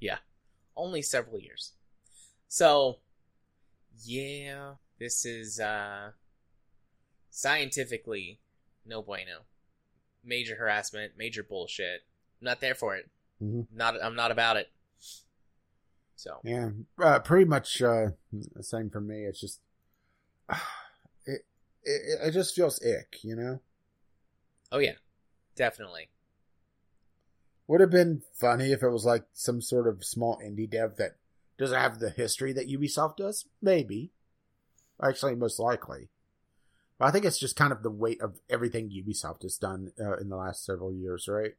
[0.00, 0.18] Yeah.
[0.76, 1.72] Only several years.
[2.46, 3.00] So,
[4.04, 6.12] yeah, this is uh
[7.38, 8.40] scientifically
[8.84, 9.42] no bueno.
[10.24, 12.02] Major harassment, major bullshit.
[12.40, 13.08] I'm not there for it.
[13.40, 13.66] Mhm.
[13.72, 14.68] Not I'm not about it.
[16.16, 16.70] So, Yeah,
[17.00, 19.24] uh, pretty much uh, the same for me.
[19.24, 19.60] It's just
[21.24, 21.46] it,
[21.84, 23.60] it it just feels ick, you know.
[24.72, 24.94] oh yeah.
[25.54, 26.08] Definitely.
[27.68, 31.16] Would have been funny if it was like some sort of small indie dev that
[31.56, 33.46] doesn't have the history that Ubisoft does.
[33.60, 34.10] Maybe,
[35.02, 36.08] actually, most likely.
[36.98, 40.16] But I think it's just kind of the weight of everything Ubisoft has done uh,
[40.16, 41.52] in the last several years, right?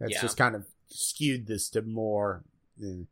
[0.00, 0.20] That's Yeah.
[0.22, 2.44] just kind of skewed this to more.
[2.82, 3.04] eh.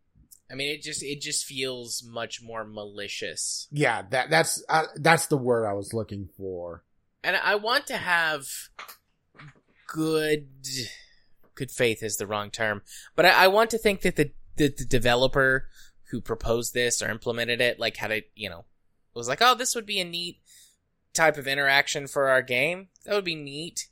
[0.51, 3.69] I mean, it just it just feels much more malicious.
[3.71, 6.83] Yeah, that that's uh, that's the word I was looking for.
[7.25, 8.47] and I want to have
[9.87, 10.49] good
[11.55, 12.83] good faith is the wrong term,
[13.17, 15.69] but I, I want to think that the, the the developer
[16.11, 18.65] who proposed this or implemented it like had a you know
[19.15, 20.39] was like, oh, this would be a neat
[21.13, 22.89] type of interaction for our game.
[23.05, 23.89] That would be neat.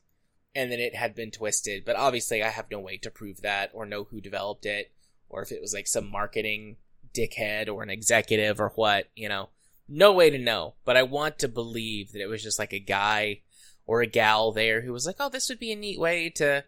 [0.54, 3.70] And then it had been twisted, but obviously I have no way to prove that
[3.72, 4.92] or know who developed it
[5.28, 6.76] or if it was like some marketing
[7.14, 9.48] dickhead or an executive or what, you know.
[9.88, 12.78] No way to know, but I want to believe that it was just like a
[12.78, 13.40] guy
[13.86, 16.62] or a gal there who was like, "Oh, this would be a neat way to,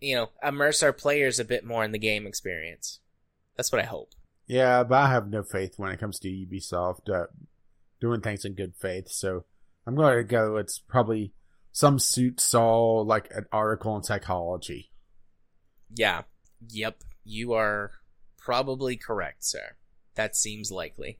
[0.00, 2.98] you know, immerse our players a bit more in the game experience."
[3.56, 4.14] That's what I hope.
[4.48, 7.26] Yeah, but I have no faith when it comes to Ubisoft uh,
[8.00, 9.08] doing things in good faith.
[9.08, 9.44] So
[9.90, 10.56] I'm going to go.
[10.56, 11.32] It's probably
[11.72, 14.92] some suit saw like an article in psychology.
[15.92, 16.22] Yeah.
[16.68, 17.02] Yep.
[17.24, 17.90] You are
[18.38, 19.74] probably correct, sir.
[20.14, 21.18] That seems likely.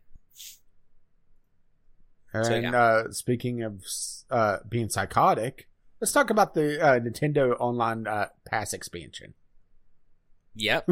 [2.33, 2.81] And So, yeah.
[2.81, 3.85] uh, speaking of
[4.31, 5.69] uh, being psychotic,
[6.01, 9.35] let's talk about the uh, Nintendo Online uh, Pass expansion.
[10.55, 10.91] Yep.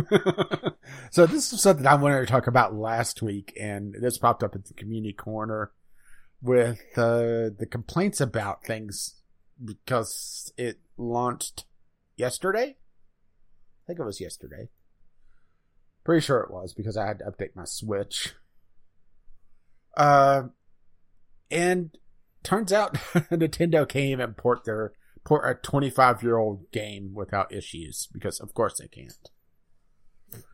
[1.13, 4.57] so this is something I wanted to talk about last week, and this popped up
[4.57, 5.71] at the community corner
[6.41, 9.17] with uh, the complaints about things
[9.63, 11.65] because it launched
[12.17, 12.77] yesterday.
[12.77, 14.69] I think it was yesterday.
[16.05, 18.35] Pretty sure it was because I had to update my Switch.
[19.97, 20.45] Uh,
[21.51, 21.97] and
[22.43, 24.93] turns out Nintendo can't even port their
[25.25, 29.31] port a 25 year old game without issues because of course they can't.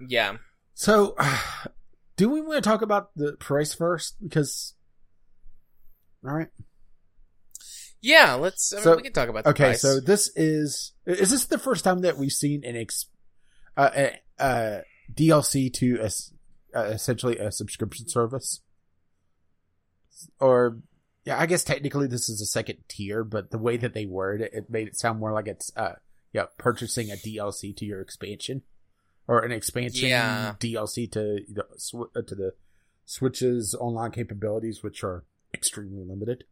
[0.00, 0.36] Yeah.
[0.74, 1.16] So,
[2.16, 4.16] do we want to talk about the price first?
[4.22, 4.74] Because,
[6.26, 6.48] all right.
[8.00, 8.72] Yeah, let's.
[8.72, 9.80] I mean, So- we can talk about Okay, price.
[9.82, 13.06] so this is is this the first time that we've seen an ex,
[13.76, 14.80] uh, a, a
[15.12, 16.10] DLC to a
[16.78, 18.60] uh, essentially a subscription service,
[20.40, 20.78] or
[21.24, 24.40] yeah, I guess technically this is a second tier, but the way that they word
[24.42, 25.94] it, it made it sound more like it's uh
[26.32, 28.62] yeah purchasing a DLC to your expansion
[29.26, 30.54] or an expansion Yeah.
[30.60, 32.52] DLC to the uh, to the
[33.06, 36.44] Switch's online capabilities, which are extremely limited.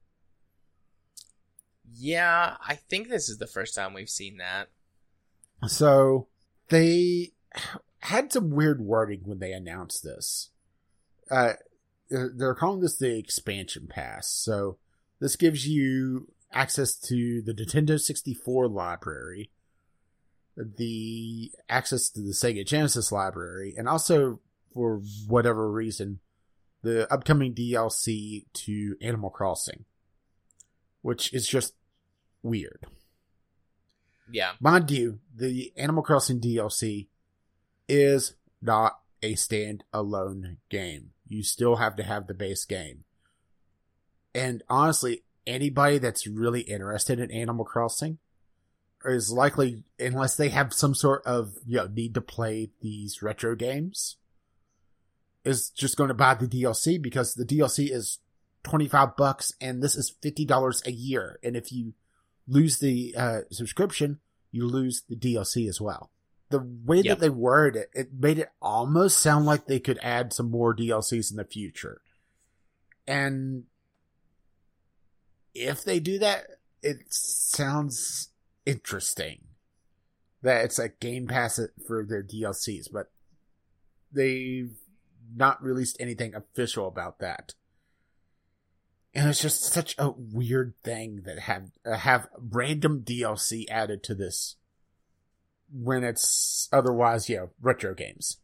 [1.94, 4.68] yeah, I think this is the first time we've seen that.
[5.66, 6.28] So
[6.68, 7.32] they
[8.00, 10.50] had some weird wording when they announced this.
[11.30, 11.54] Uh,
[12.10, 14.28] they're they're calling this the expansion pass.
[14.28, 14.78] So
[15.20, 19.50] this gives you access to the Nintendo 64 library,
[20.56, 24.40] the access to the Sega Genesis library, and also
[24.74, 26.20] for whatever reason,
[26.82, 29.84] the upcoming DLC to Animal Crossing,
[31.00, 31.74] which is just
[32.42, 32.86] weird.
[34.30, 34.52] Yeah.
[34.60, 37.08] Mind you, the Animal Crossing DLC
[37.88, 41.10] is not a standalone game.
[41.28, 43.04] You still have to have the base game.
[44.34, 48.18] And honestly, anybody that's really interested in Animal Crossing
[49.04, 53.54] is likely, unless they have some sort of, you know, need to play these retro
[53.54, 54.16] games,
[55.44, 58.18] is just going to buy the DLC because the DLC is
[58.64, 61.38] 25 bucks and this is $50 a year.
[61.42, 61.94] And if you
[62.46, 64.20] lose the uh, subscription,
[64.50, 66.10] you lose the DLC as well.
[66.50, 67.04] The way Yep.
[67.06, 70.76] that they worded it, it made it almost sound like they could add some more
[70.76, 72.02] DLCs in the future.
[73.06, 73.64] And
[75.54, 76.44] if they do that,
[76.82, 78.28] it sounds
[78.66, 79.44] interesting.
[80.42, 83.10] That it's a game pass for their DLCs, but
[84.12, 84.76] they've
[85.34, 87.54] not released anything official about that.
[89.14, 94.14] And it's just such a weird thing that have uh, have random DLC added to
[94.14, 94.56] this
[95.70, 98.38] when it's otherwise, know, retro games.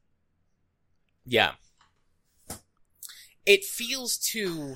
[1.24, 1.52] Yeah.
[3.46, 4.74] It feels too.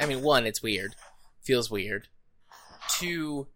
[0.00, 0.96] I mean, one, it's weird.
[1.42, 2.08] Feels weird.
[2.88, 3.46] Two,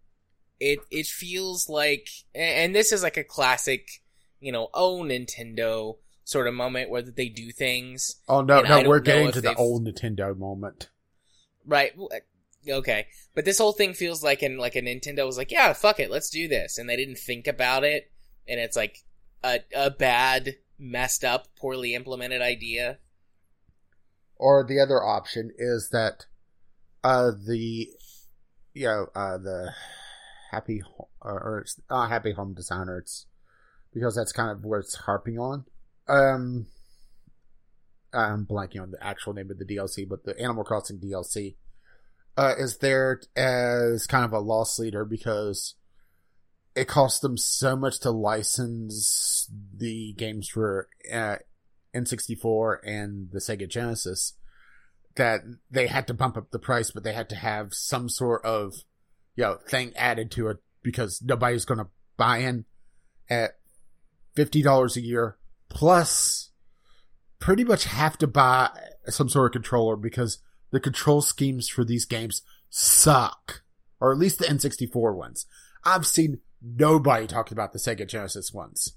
[0.60, 4.00] it it feels like, and this is like a classic,
[4.40, 9.00] you know, oh Nintendo sort of moment where they do things Oh no, no, we're
[9.00, 10.88] getting to the old Nintendo moment.
[11.66, 11.92] right.
[12.66, 16.00] Okay, but this whole thing feels like an like a Nintendo was like, yeah, fuck
[16.00, 18.10] it, let's do this, and they didn't think about it,
[18.48, 19.04] and it's like
[19.42, 22.98] a a bad, messed up, poorly implemented idea.
[24.36, 26.24] Or the other option is that
[27.04, 27.90] uh the
[28.72, 29.72] you know uh the
[30.50, 30.82] happy
[31.20, 33.26] or, or it's not happy home designer it's
[33.92, 35.64] because that's kind of where it's harping on
[36.08, 36.66] um
[38.12, 41.56] i'm blanking on the actual name of the dlc but the animal crossing dlc
[42.36, 45.74] uh is there as kind of a loss leader because
[46.74, 51.36] it costs them so much to license the games for uh,
[51.94, 54.34] N64 and the Sega Genesis
[55.14, 58.44] that they had to bump up the price, but they had to have some sort
[58.44, 58.74] of,
[59.36, 61.86] you know, thing added to it because nobody's going to
[62.16, 62.64] buy in
[63.30, 63.52] at
[64.36, 65.36] $50 a year
[65.74, 66.50] plus
[67.40, 68.70] pretty much have to buy
[69.08, 70.38] some sort of controller because
[70.70, 73.62] the control schemes for these games suck.
[74.00, 75.46] Or at least the N64 ones.
[75.84, 78.96] I've seen nobody talk about the Sega Genesis ones.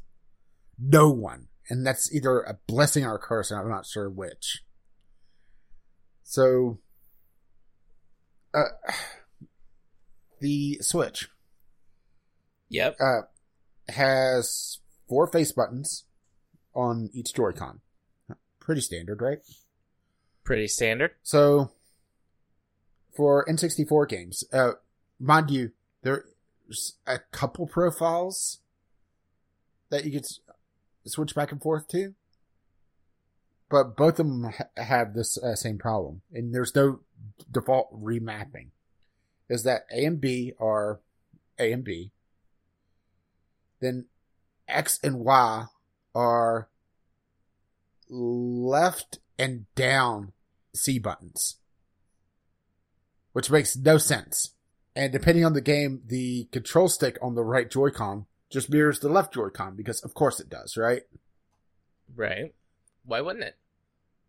[0.79, 1.47] No one.
[1.69, 4.63] And that's either a blessing or a curse, and I'm not sure which.
[6.23, 6.79] So,
[8.53, 8.63] uh,
[10.39, 11.27] the Switch
[12.69, 12.97] Yep.
[12.99, 13.21] uh,
[13.89, 16.05] has four face buttons
[16.77, 17.81] on each Joy-Con.
[18.59, 19.39] Pretty standard, right?
[20.43, 21.11] Pretty standard.
[21.23, 21.71] So,
[23.15, 24.73] for N64 games, uh,
[25.19, 25.71] mind you,
[26.03, 28.59] there's a couple profiles
[29.89, 30.25] that you could
[31.05, 32.13] switch back and forth to,
[33.69, 36.99] but both of them ha- have this uh, same problem, and there's no
[37.51, 38.67] default remapping.
[39.49, 40.99] Is that A and B are
[41.57, 42.11] A and B,
[43.79, 44.05] then
[44.67, 45.65] X and Y
[46.17, 46.67] are
[48.09, 50.31] left and down
[50.73, 51.57] C buttons,
[53.33, 54.53] which makes no sense.
[54.95, 59.09] And depending on the game, the control stick on the right Joy-Con just mirrors the
[59.09, 61.03] left Joy-Con because of course it does, right?
[62.15, 62.55] Right.
[63.05, 63.57] Why wouldn't it?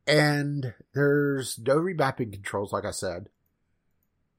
[0.07, 3.30] And there's no remapping controls, like I said.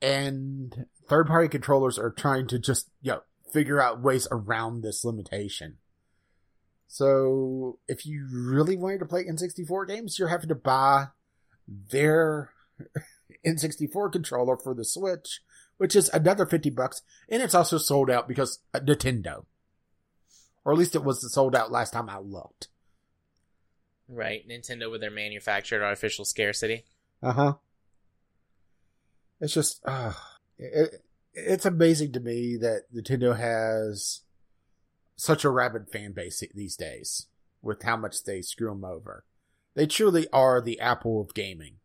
[0.01, 3.21] And third party controllers are trying to just, you know,
[3.51, 5.77] figure out ways around this limitation.
[6.91, 11.09] So if you really wanted to play N64 games, you're having to buy
[11.67, 12.49] their
[13.45, 15.41] N64 controller for the Switch,
[15.77, 17.03] which is another 50 bucks.
[17.29, 19.45] And it's also sold out because Nintendo.
[20.65, 22.69] Or at least it was sold out last time I looked.
[24.07, 24.41] Right.
[24.49, 26.85] Nintendo with their manufactured artificial scarcity.
[27.21, 27.53] Uh huh.
[29.39, 30.13] It's just, uh,
[30.57, 31.03] it,
[31.35, 34.21] it's amazing to me that Nintendo has
[35.19, 37.27] such a rabid fan base these days
[37.61, 39.25] with how much they screw them over.
[39.75, 41.75] They truly are the Apple of gaming.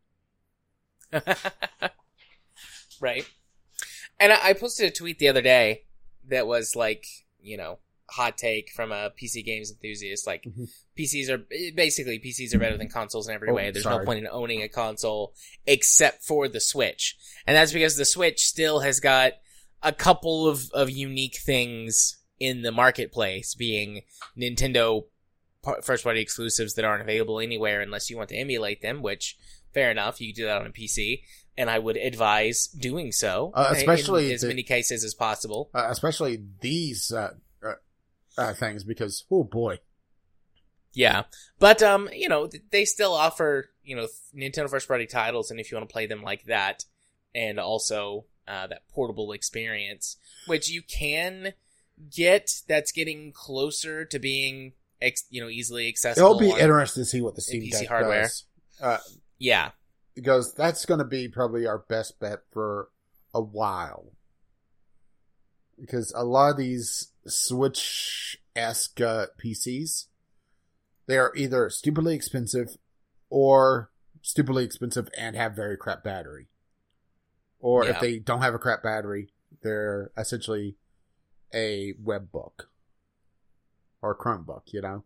[2.99, 3.25] right.
[4.19, 5.83] And I posted a tweet the other day
[6.29, 7.05] that was like,
[7.41, 7.79] you know,
[8.09, 10.25] hot take from a PC games enthusiast.
[10.25, 10.69] Like Mhm.
[10.97, 11.39] PCs are
[11.75, 13.71] basically PCs are better than consoles in every Oh, way.
[13.71, 13.99] There's sorry.
[13.99, 15.33] no point in owning a console
[15.65, 19.33] except for the Switch, and that's because the Switch still has got
[19.83, 24.01] a couple of of unique things in the marketplace, being
[24.37, 25.05] Nintendo
[25.81, 29.01] first party exclusives that aren't available anywhere unless you want to emulate them.
[29.01, 29.37] Which
[29.73, 31.21] fair enough, you do that on a PC.
[31.57, 35.69] And I would advise doing so, Uh, especially in as the- many cases as possible.
[35.73, 37.31] Uh, especially these uh,
[37.63, 37.75] uh,
[38.37, 39.79] uh, things because, oh boy.
[40.93, 41.23] Yeah,
[41.59, 45.69] but um, you know, they still offer you know Nintendo first party titles, and if
[45.71, 46.85] you want to play them like that,
[47.33, 50.15] and also uh, that portable experience,
[50.47, 51.53] which you can
[52.13, 56.39] get, that's getting closer to being ex- you know easily accessible.
[56.39, 58.23] It'll be interesting to see what the Steam PC Deck hardware.
[58.23, 58.45] does.
[58.81, 58.97] Uh,
[59.37, 59.71] Yeah,
[60.15, 62.89] because that's going to be probably our best bet for
[63.33, 64.11] a while.
[65.79, 70.05] Because a lot of these Switch esque uh, PCs,
[71.05, 72.77] they are either stupidly expensive
[73.29, 73.91] or
[74.21, 76.47] stupidly expensive and have very crap battery.
[77.59, 79.33] Or if they don't have a crap battery,
[79.63, 80.75] they're essentially
[81.55, 82.69] a web book
[84.01, 85.03] or Chromebook, you know?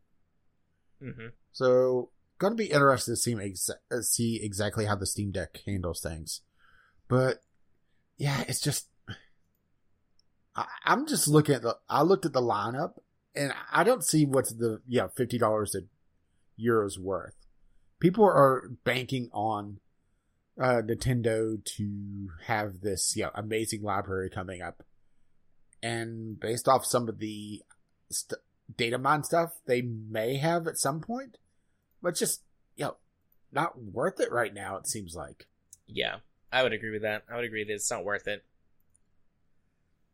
[1.02, 5.32] hmm So, going to be interested to see, exa- uh, see exactly how the Steam
[5.32, 6.42] Deck handles things.
[7.08, 7.38] But,
[8.18, 8.90] yeah, it's just.
[10.56, 11.78] I, I'm just looking at the.
[11.88, 12.94] I looked at the lineup,
[13.36, 14.82] and I don't see what's the.
[14.88, 15.82] Yeah, $50 a
[16.62, 17.36] euros worth.
[18.00, 19.80] People are banking on
[20.60, 24.84] uh, Nintendo to have this you know, amazing library coming up.
[25.82, 27.64] And based off some of the
[28.10, 28.42] st-
[28.76, 31.38] data mine stuff they may have at some point,
[32.02, 32.42] but just
[32.76, 32.98] you know,
[33.52, 34.78] not worth it right now.
[34.78, 35.48] It seems like.
[35.88, 36.18] yeah,
[36.52, 37.24] I would agree with that.
[37.32, 38.44] I would agree that it's not worth it.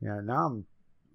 [0.02, 0.22] Yeah.
[0.24, 0.66] Now I'm.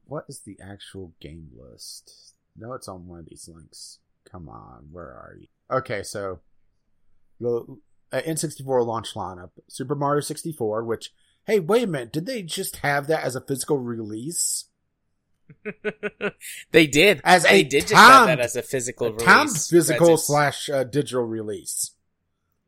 [0.06, 2.34] What is the actual game list?
[2.56, 3.98] No, it's on one of these links.
[4.28, 5.46] Come on, where are you?
[5.70, 6.40] Okay, so
[7.38, 7.64] the
[8.12, 10.84] uh, N64 launch lineup: Super Mario 64.
[10.84, 11.12] Which,
[11.50, 14.66] hey, wait a minute, did they just have that as a physical release?
[16.70, 17.20] they did.
[17.24, 19.68] As they a did just have that as a physical A release.
[19.68, 21.90] physical slash uh, digital release.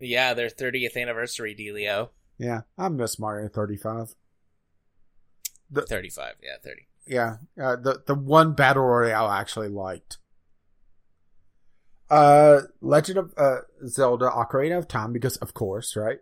[0.01, 2.09] Yeah, their 30th anniversary dealio.
[2.39, 4.17] Yeah, I miss Mario 35.
[5.71, 6.83] The- 35, yeah, 30.
[7.07, 10.19] Yeah, uh, the the one battle royale I actually liked.
[12.11, 16.19] Uh, Legend of uh, Zelda: Ocarina of Time, because of course, right?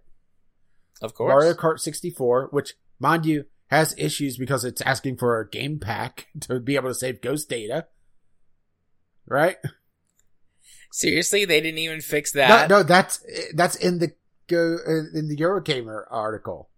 [1.00, 1.30] Of course.
[1.30, 6.26] Mario Kart 64, which, mind you, has issues because it's asking for a game pack
[6.40, 7.86] to be able to save ghost data.
[9.26, 9.56] Right?
[10.92, 12.68] Seriously, they didn't even fix No, that.
[12.70, 13.24] no, that's
[13.54, 14.12] that's in the
[14.48, 14.76] go
[15.14, 16.68] in the Eurogamer article.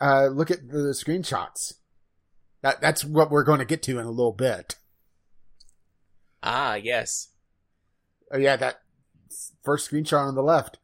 [0.00, 1.74] Uh, look at the screenshots.
[2.62, 4.76] That that's what we're going to get to in a little bit.
[6.44, 7.30] Ah, yes.
[8.32, 8.82] Oh yeah, that
[9.64, 10.78] first screenshot on the left.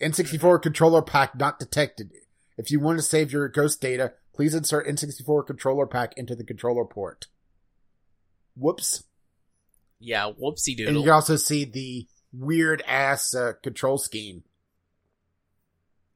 [0.00, 2.12] N64 controller pack not detected.
[2.56, 6.44] If you want to save your ghost data, please insert N64 controller pack into the
[6.44, 7.26] controller port.
[8.56, 9.04] Whoops.
[9.98, 10.88] Yeah, whoopsie doodle.
[10.88, 14.44] And you can also see the weird ass uh, control scheme.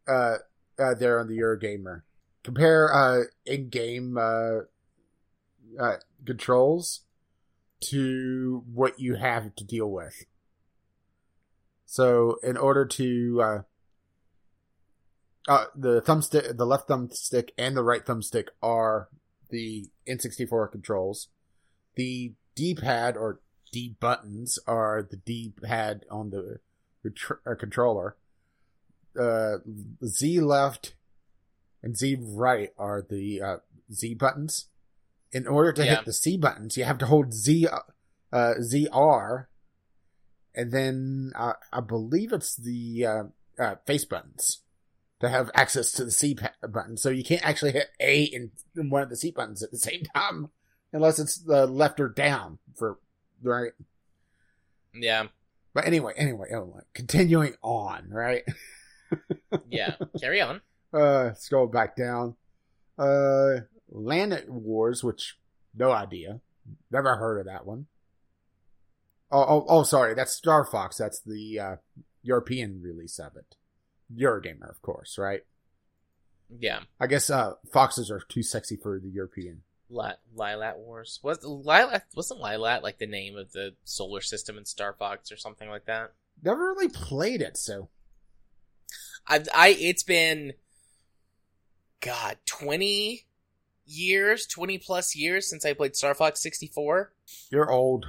[0.07, 0.37] Uh,
[0.79, 2.03] uh, there on the Eurogamer.
[2.43, 4.61] Compare uh in-game uh,
[5.81, 7.01] uh controls
[7.81, 10.27] to what you have to deal with.
[11.87, 13.65] So, in order to
[15.49, 19.09] uh, the thumbstick, the left thumbstick and the right thumbstick are
[19.51, 21.29] the N64 controls.
[21.97, 23.41] The D-pad or
[23.73, 26.59] D buttons are the D pad on the
[27.05, 28.17] uh, controller.
[29.19, 29.59] Uh,
[30.05, 30.95] Z left
[31.83, 33.57] and Z right are the uh,
[33.93, 34.67] Z buttons.
[35.33, 35.97] In order to Yeah.
[35.97, 37.67] hit the C buttons, you have to hold Z
[38.33, 39.47] uh, ZR,
[40.55, 43.23] and then uh, I believe it's the uh,
[43.59, 44.61] uh, face buttons
[45.25, 46.97] to have access to the C button.
[46.97, 50.03] So you can't actually hit A and one of the C buttons at the same
[50.15, 50.51] time,
[50.93, 52.99] unless it's the left or down for
[53.43, 53.73] right.
[54.95, 55.27] Yeah.
[55.73, 58.45] But anyway, anyway, anyway, continuing on, right?
[59.69, 59.95] Yeah.
[60.21, 60.61] Carry on.
[60.93, 62.35] Uh, scroll back down.
[62.99, 65.37] Uh, Land Wars, which
[65.77, 66.41] no idea,
[66.91, 67.87] never heard of that one.
[69.31, 70.97] Oh, oh, oh sorry, that's Star Fox.
[70.97, 71.77] That's the uh,
[72.23, 73.57] European release of it.
[74.15, 75.43] Eurogamer, of course, right?
[76.59, 76.81] Yeah.
[77.01, 79.63] I guess uh, foxes are too sexy for the European.
[79.91, 81.21] Li- Lylat Wars.
[81.23, 85.37] Was Lylat wasn't Lylat like the name of the solar system in Star Fox or
[85.37, 86.13] something like that?
[86.43, 87.89] Never really played it, so
[89.27, 90.55] I, I it's been
[92.01, 93.27] God twenty
[93.87, 97.13] years, twenty plus years since I played Star Fox sixty four.
[97.51, 98.07] you're old.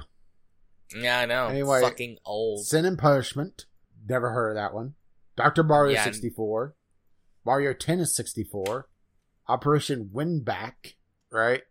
[0.94, 1.46] Yeah, I know.
[1.46, 2.64] Anyway, fucking old.
[2.64, 3.66] Sin and Punishment,
[4.08, 4.94] never heard of that one.
[5.36, 6.04] Doctor Mario Yeah.
[6.04, 6.74] 64,
[7.44, 8.88] Mario Tennis 64,
[9.48, 10.94] Operation Winback,
[11.30, 11.62] right?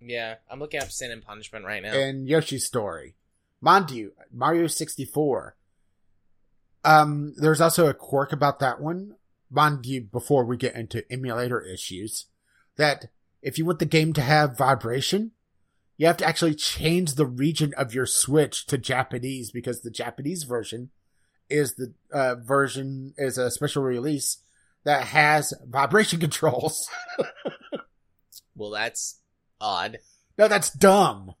[0.00, 1.92] Yeah, I'm looking up Sin and Punishment right now.
[1.94, 3.16] and Yoshi's Story.
[3.60, 5.56] Mind you, Mario 64.
[6.84, 9.16] Um, there's also a quirk about that one.
[9.50, 12.26] Mind you, before we get into emulator issues,
[12.76, 13.06] that
[13.40, 15.30] if you want the game to have vibration,
[15.96, 20.42] you have to actually change the region of your Switch to Japanese because the Japanese
[20.42, 20.90] version
[21.54, 24.38] is the uh, version is a special release
[24.84, 26.88] that has vibration controls.
[28.56, 29.20] well, that's
[29.60, 29.98] odd.
[30.38, 31.34] no, that's dumb.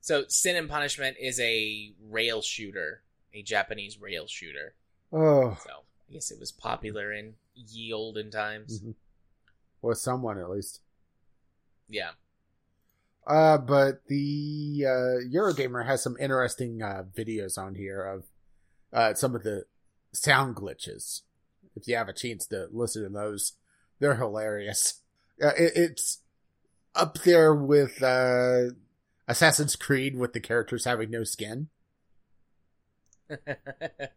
[0.00, 3.02] So, Sin and Punishment is a rail shooter,
[3.34, 4.74] a Japanese rail shooter.
[5.12, 5.70] Oh, So,
[6.08, 8.80] I guess it was popular in ye olden times.
[8.80, 8.94] Mhm.
[9.82, 10.80] Well, someone at least.
[11.88, 12.10] Yeah.
[13.26, 18.24] Uh, but the uh, Eurogamer has some interesting uh, videos on here of
[18.96, 19.66] uh, some of the
[20.12, 21.20] sound glitches.
[21.76, 23.52] If you have a chance to listen to those,
[24.00, 25.02] they're hilarious.
[25.40, 26.22] Uh, it, it's
[26.94, 28.70] up there with uh,
[29.28, 31.68] Assassin's Creed with the characters having no skin.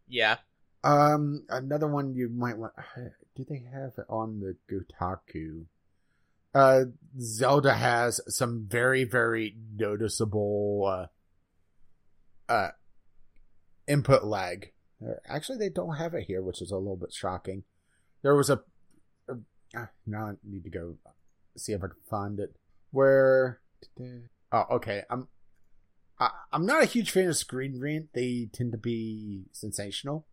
[0.08, 0.38] yeah.
[0.84, 2.74] Um, another one you might want.
[3.36, 5.66] Do they have it on the Kotaku?
[6.54, 6.86] Uh,
[7.20, 11.10] Zelda has some very, very noticeable,
[12.50, 12.72] uh, uh,
[13.90, 14.72] input lag.
[15.28, 17.64] Actually, they don't have it here, which is a little bit shocking.
[18.22, 18.62] There was a,
[19.28, 19.36] a
[19.76, 20.96] ah, now I need to go
[21.58, 22.56] see if I can find it.
[22.92, 23.60] Where,
[24.52, 25.04] oh, okay.
[25.10, 25.28] I'm,
[26.20, 28.10] I, I'm not a huge fan of Screen Rant.
[28.14, 30.26] They tend to be sensational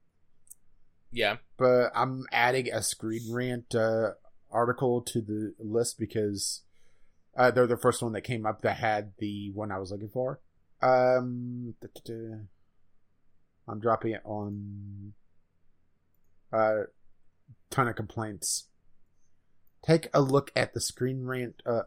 [1.12, 1.36] Yeah.
[1.56, 4.12] but I'm adding a Screen Rant uh,
[4.50, 6.62] article to the list because
[7.36, 10.08] uh, they're the first one that came up that had the one I was looking
[10.08, 10.40] for.
[10.82, 11.74] Um.
[13.68, 15.12] I'm dropping it on
[16.52, 16.84] uh,
[17.70, 18.68] ton of complaints.
[19.84, 21.82] Take a look at the Screen Rant uh,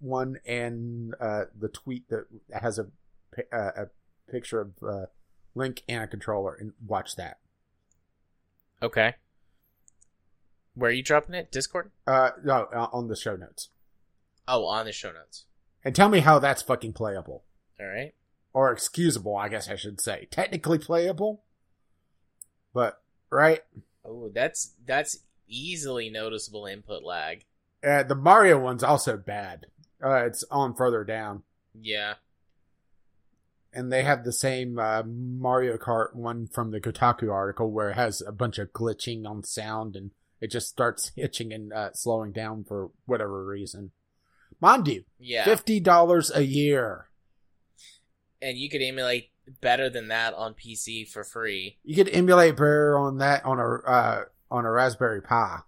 [0.00, 2.86] one and uh, the tweet that has a
[3.52, 3.86] uh, a
[4.30, 5.06] picture of uh,
[5.54, 7.38] Link and a controller, and watch that.
[8.82, 9.14] Okay.
[10.74, 11.52] Where are you dropping it?
[11.52, 11.90] Discord?
[12.06, 13.68] Uh, no, uh, on the show notes.
[14.48, 15.44] Oh, on the show notes.
[15.84, 17.44] And tell me how that's fucking playable.
[17.78, 18.14] All right.
[18.54, 20.28] Or excusable, I guess I should say.
[20.30, 21.42] Technically playable.
[22.74, 23.00] But,
[23.30, 23.60] right?
[24.04, 27.44] Oh, that's that's easily noticeable input lag.
[27.86, 29.66] Uh, the Mario one's also bad.
[30.04, 31.42] Uh, it's on further down.
[31.80, 32.14] Yeah.
[33.72, 37.94] And they have the same uh, Mario Kart one from the Kotaku article where it
[37.96, 42.32] has a bunch of glitching on sound and it just starts hitching and uh, slowing
[42.32, 43.92] down for whatever reason.
[44.60, 45.44] Mind you, Yeah.
[45.44, 47.08] $50 a year.
[48.42, 49.30] And you could emulate
[49.60, 51.78] better than that on PC for free.
[51.84, 55.60] You could emulate better on that on a uh, on a Raspberry Pi.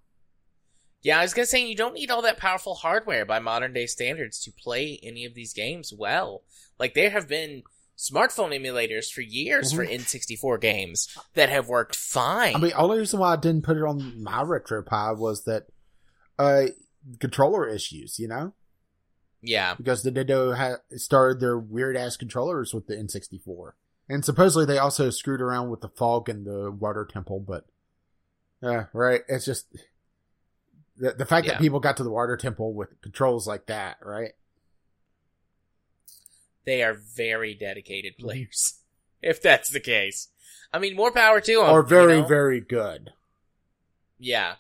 [1.03, 3.87] Yeah, I was gonna say you don't need all that powerful hardware by modern day
[3.87, 6.43] standards to play any of these games well.
[6.79, 7.63] Like there have been
[7.97, 12.57] smartphone emulators for years for N64 games that have worked fine.
[12.57, 15.67] I mean, only reason why I didn't put it on my RetroPie was that
[16.39, 16.67] uh
[17.21, 18.55] controller issues, you know,
[19.45, 23.73] yeah, because the Nintendo had started their weird ass controllers with the N64,
[24.09, 27.41] and supposedly they also screwed around with the fog and the water temple.
[27.41, 27.67] But
[28.63, 29.23] yeah, right.
[29.29, 29.67] It's just
[30.97, 31.53] the the fact Yeah.
[31.53, 34.33] that people got to the water temple with controls like that, right?
[36.65, 38.27] they are very dedicated mm-hmm.
[38.27, 38.81] players.
[39.23, 40.29] if that's the case,
[40.73, 41.71] I mean, more power to them.
[41.71, 42.29] or very you know?
[42.29, 43.11] very good.
[44.19, 44.55] Yeah.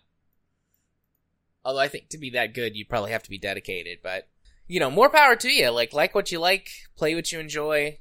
[1.64, 3.98] Although I think to be that good, you probably have to be dedicated.
[4.02, 4.28] But
[4.66, 5.70] you know, more power to you.
[5.70, 7.98] Like, like what you like, play what you enjoy.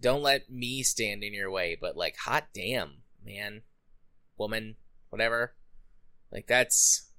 [0.00, 1.76] Don't let me stand in your way.
[1.80, 3.62] But like, hot damn, man,
[4.36, 4.76] woman,
[5.10, 5.54] whatever.
[6.30, 7.10] Like that's,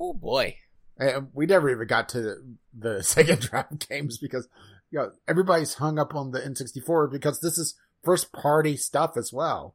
[0.00, 0.56] oh boy.
[0.98, 4.48] And we never even got to the, the Sega Drive games because
[4.90, 7.74] you know everybody's hung up on the N64 because this is
[8.04, 9.74] first party stuff as well,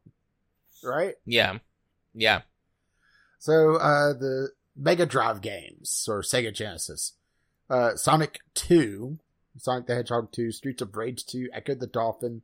[0.84, 1.15] right?
[1.26, 1.57] Yeah,
[2.13, 2.41] yeah.
[3.39, 7.13] So uh the Mega Drive games or Sega Genesis,
[7.70, 9.18] uh Sonic 2,
[9.57, 12.41] Sonic the Hedgehog 2, Streets of Rage 2, Ecco the Dolphin,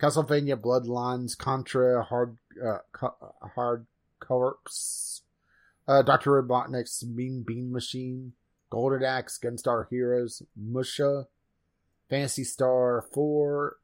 [0.00, 3.86] Castlevania Bloodlines, Contra, Hard uh, Co- Hard
[4.20, 4.58] Corps,
[5.86, 6.42] uh, Dr.
[6.42, 8.32] Robotnik's Mean Bean Machine,
[8.70, 11.26] Golden Axe, Gunstar Heroes, Musha,
[12.08, 13.76] Phantasy Star 4,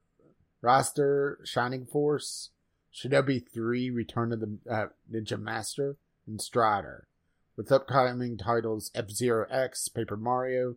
[0.63, 2.51] Ristar, Shining Force,
[2.95, 5.97] Shinobi 3, Return of the uh, Ninja Master,
[6.27, 7.09] and Strider.
[7.57, 10.77] With upcoming titles F-Zero X, Paper Mario,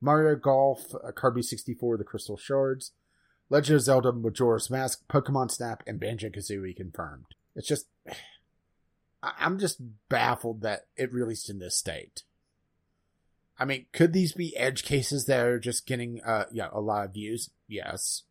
[0.00, 2.92] Mario Golf, uh, Kirby 64, The Crystal Shards,
[3.50, 7.26] Legend of Zelda Majora's Mask, Pokemon Snap, and Banjo-Kazooie confirmed.
[7.56, 7.86] It's just...
[9.22, 12.22] I'm just baffled that it released in this state.
[13.58, 17.04] I mean, could these be edge cases that are just getting uh yeah, a lot
[17.04, 17.50] of views?
[17.66, 18.22] Yes.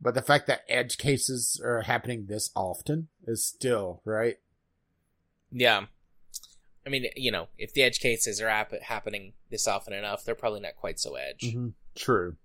[0.00, 4.36] But the fact that edge cases are happening this often is still, right?
[5.50, 5.86] Yeah.
[6.86, 10.34] I mean, you know, if the edge cases are hap- happening this often enough, they're
[10.34, 11.40] probably not quite so edge.
[11.40, 11.68] Mm-hmm.
[11.94, 12.36] True.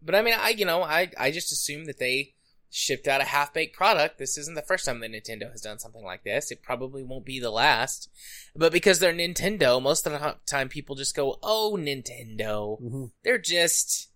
[0.00, 2.34] But I mean, I you know, I I just assume that they
[2.70, 4.18] shipped out a half baked product.
[4.18, 6.50] This isn't the first time that Nintendo has done something like this.
[6.50, 8.10] It probably won't be the last.
[8.54, 13.04] But because they're Nintendo, most of the time people just go, "Oh, Nintendo." Mm-hmm.
[13.24, 14.08] They're just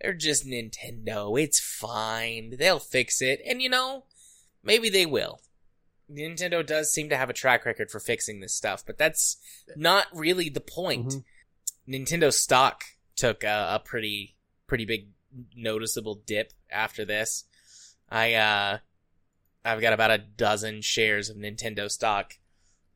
[0.00, 1.40] they're just Nintendo.
[1.40, 2.56] It's fine.
[2.58, 3.40] They'll fix it.
[3.46, 4.04] And you know,
[4.62, 5.40] maybe they will.
[6.10, 9.36] Nintendo does seem to have a track record for fixing this stuff, but that's
[9.74, 11.06] not really the point.
[11.08, 11.24] Mhm.
[11.88, 12.84] Nintendo stock
[13.16, 14.36] took a, a pretty
[14.66, 15.08] pretty big
[15.56, 17.44] noticeable dip after this.
[18.08, 18.78] I uh
[19.64, 22.34] I've got about a dozen shares of Nintendo stock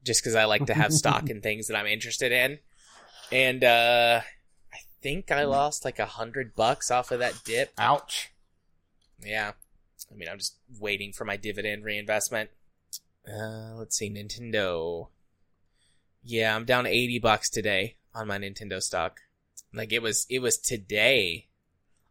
[0.04, 2.58] just cuz I like to have stock in things that I'm interested in.
[3.32, 4.22] And uh
[4.72, 7.72] I think I lost like a hundred bucks off of that dip.
[7.78, 8.30] Ouch.
[9.20, 9.52] Yeah.
[10.10, 12.50] I mean, I'm just waiting for my dividend reinvestment.
[13.26, 15.08] Uh, let's see, Nintendo.
[16.22, 19.20] Yeah, I'm down 80 bucks today on my Nintendo stock.
[19.72, 21.48] Like it was, it was today.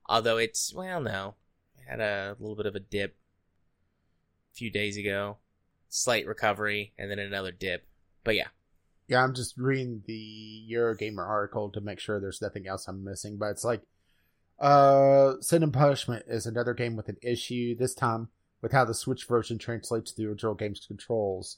[0.08, 1.36] Although it's, well, no.
[1.78, 3.16] I had a little bit of a dip
[4.54, 5.38] a few days ago.
[5.90, 7.88] Slight recovery and then another dip.
[8.24, 8.48] But yeah.
[9.08, 13.38] Yeah, I'm just reading the Eurogamer article to make sure there's nothing else I'm missing,
[13.38, 13.82] but it's like
[14.60, 18.28] uh Sin and Punishment is another game with an issue, this time
[18.62, 21.58] with how the Switch version translates the original game's controls.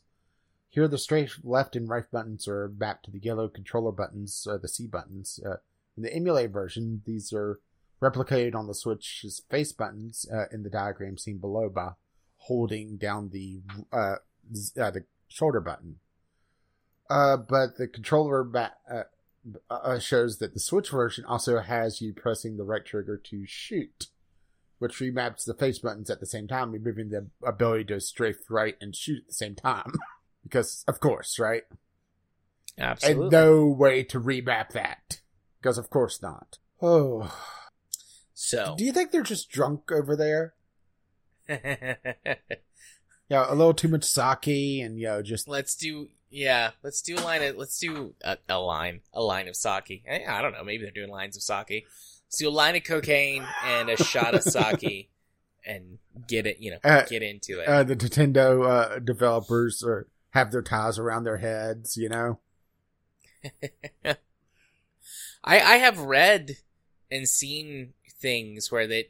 [0.69, 4.57] Here the straight left and right buttons are mapped to the yellow controller buttons, uh,
[4.57, 5.39] the C buttons.
[5.45, 5.57] Uh,
[5.97, 7.59] in the emulated version, these are
[8.01, 11.91] replicated on the Switch's face buttons uh, in the diagram seen below by
[12.37, 13.61] holding down the
[13.93, 14.15] uh,
[14.79, 15.97] uh the shoulder button.
[17.09, 18.73] Uh, but the controller ba-
[19.99, 24.07] shows that the Switch version also has you pressing the right trigger to shoot,
[24.81, 28.75] which remaps the face buttons at the same time, removing the ability to strafe right
[28.81, 29.93] and shoot at the same time.
[30.43, 31.61] because, of course, right?
[32.79, 33.25] Absolutely.
[33.25, 35.21] And no way to remap that.
[35.61, 36.57] Because, of course not.
[36.81, 37.31] Oh.
[38.33, 38.73] so.
[38.75, 40.55] Do you think they're just drunk over there?
[43.29, 45.47] Yeah, a little too much sake and, you know, just.
[45.47, 46.71] Let's do yeah.
[46.83, 50.03] Let's do a line of let's do a, a line a line of sake.
[50.05, 50.65] Eh, I don't know.
[50.65, 51.87] Maybe they're doing lines of sake.
[52.37, 55.09] Do a line of cocaine and a shot of sake,
[55.65, 56.59] and get it.
[56.59, 57.67] You know, Uh, get into it.
[57.67, 62.39] Uh, the Nintendo uh, developers are, have their ties around their heads, you know?
[64.05, 64.15] I
[65.43, 66.57] I have read
[67.09, 69.05] and seen things where that,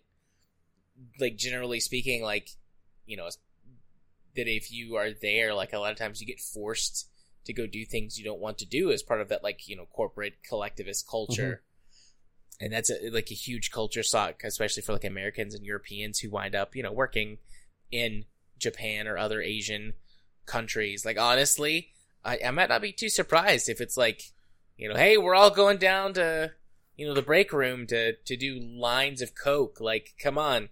[1.20, 2.50] like generally speaking, like
[3.06, 3.30] you know,
[4.36, 7.10] that if you are there, like a lot of times you get forced
[7.46, 9.76] to go do things you don't want to do as part of that, like you
[9.76, 11.62] know, corporate collectivist culture.
[12.62, 16.30] And that's a, like a huge culture shock, especially for like Americans and Europeans who
[16.30, 17.40] wind up, you know, working
[17.92, 18.26] in
[18.60, 19.94] Japan or other Asian
[20.46, 21.04] countries.
[21.04, 21.90] Like honestly,
[22.24, 24.32] I, I might not be too surprised if it's like,
[24.78, 26.52] you know, hey, we're all going down to,
[26.96, 29.82] you know, the break room to to do lines of coke.
[29.82, 30.70] Like, come on,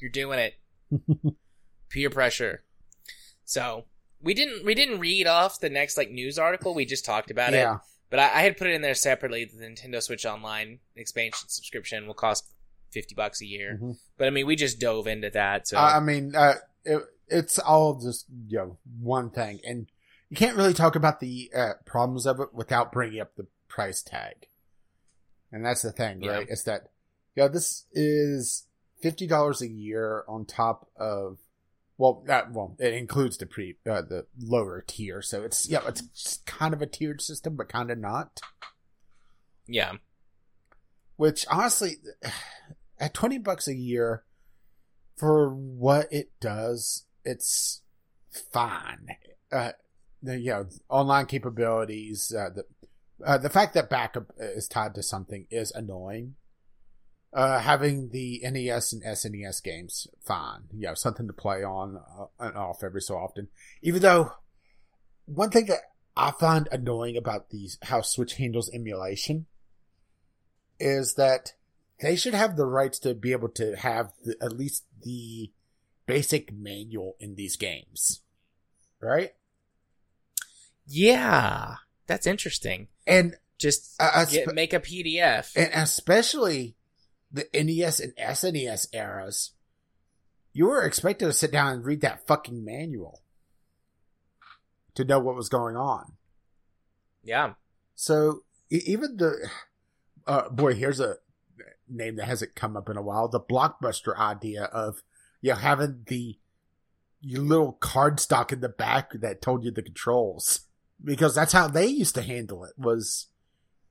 [0.00, 0.54] you're doing it.
[1.88, 2.64] Peer pressure.
[3.44, 3.84] So
[4.20, 6.74] we didn't we didn't read off the next like news article.
[6.74, 7.64] We just talked about it.
[8.10, 8.16] Yeah.
[8.16, 9.44] But I, I had put it in there separately.
[9.44, 12.44] The Nintendo Switch Online expansion subscription will cost
[12.90, 13.78] fifty bucks a year.
[13.80, 13.98] Mhm.
[14.18, 15.68] But I mean, we just dove into that.
[15.68, 16.54] So I mean, uh,
[16.84, 19.86] it, it's all just you know one thing, and
[20.28, 24.02] you can't really talk about the uh, problems of it without bringing up the price
[24.02, 24.46] tag.
[25.52, 26.30] And that's the thing, Yeah.
[26.32, 26.46] right?
[26.48, 26.90] It's that
[27.36, 28.66] yeah, this is
[29.00, 31.38] fifty dollars a year on top of
[32.00, 36.38] well, that well, it includes the pre uh, the lower tier, so it's yeah, it's
[36.46, 38.40] kind of a tiered system, but kind of not.
[39.68, 39.92] yeah,
[41.16, 41.98] Which honestly,
[42.98, 44.24] at twenty bucks a year
[45.18, 47.82] for what it does, it's
[48.50, 49.08] fine.
[49.52, 49.72] Uh,
[50.22, 52.64] the you know online capabilities, uh, the
[53.26, 56.36] uh, the fact that backup is tied to something is annoying.
[57.32, 60.62] Uh, having the NES and SNES games, fine.
[60.74, 63.48] You know, something to play on uh, and off every so often.
[63.82, 64.32] Even though,
[65.26, 65.78] one thing that
[66.16, 69.46] I find annoying about these, how Switch handles emulation,
[70.80, 71.52] is that
[72.00, 75.52] they should have the rights to be able to have the, at least the
[76.06, 78.22] basic manual in these games.
[79.00, 79.30] Right?
[80.86, 81.76] yeah,
[82.06, 82.88] that's interesting.
[83.06, 83.96] And, Just
[84.30, 85.52] get, make a PDF.
[85.56, 86.74] and especially
[87.32, 89.52] the NES and SNES eras,
[90.52, 93.22] you were expected to sit down and read that fucking manual
[94.94, 96.12] to know what was going on.
[97.22, 97.54] yeah,
[97.94, 99.48] So even the
[100.26, 101.16] uh, boy, here's a
[101.88, 103.28] name that hasn't come up in a while.
[103.28, 105.02] The blockbuster idea of
[105.40, 106.38] you know having the
[107.24, 110.62] little cardstock in the back that told you the controls
[111.02, 113.26] because that's how they used to handle it was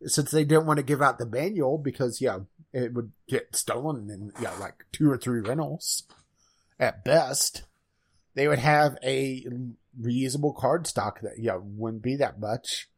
[0.06, 2.40] since they didn't want to give out the manual because yeah
[2.74, 6.04] it would get stolen in yeah like two or three rentals
[6.80, 7.64] at best
[8.36, 9.46] they would have a
[10.00, 12.90] reusable card stock that yeah wouldn't be that much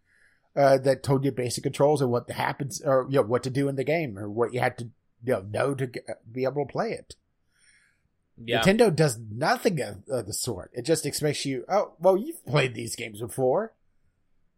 [0.55, 3.69] uh, that told you basic controls and what happens or you know what to do
[3.69, 4.89] in the game or what you had to
[5.23, 5.89] you know, know to
[6.31, 7.15] be able to play it.
[8.43, 10.71] yeah, Nintendo does nothing of, of the sort.
[10.73, 11.63] It just expects you.
[11.69, 13.73] Oh, well, you've played these games before.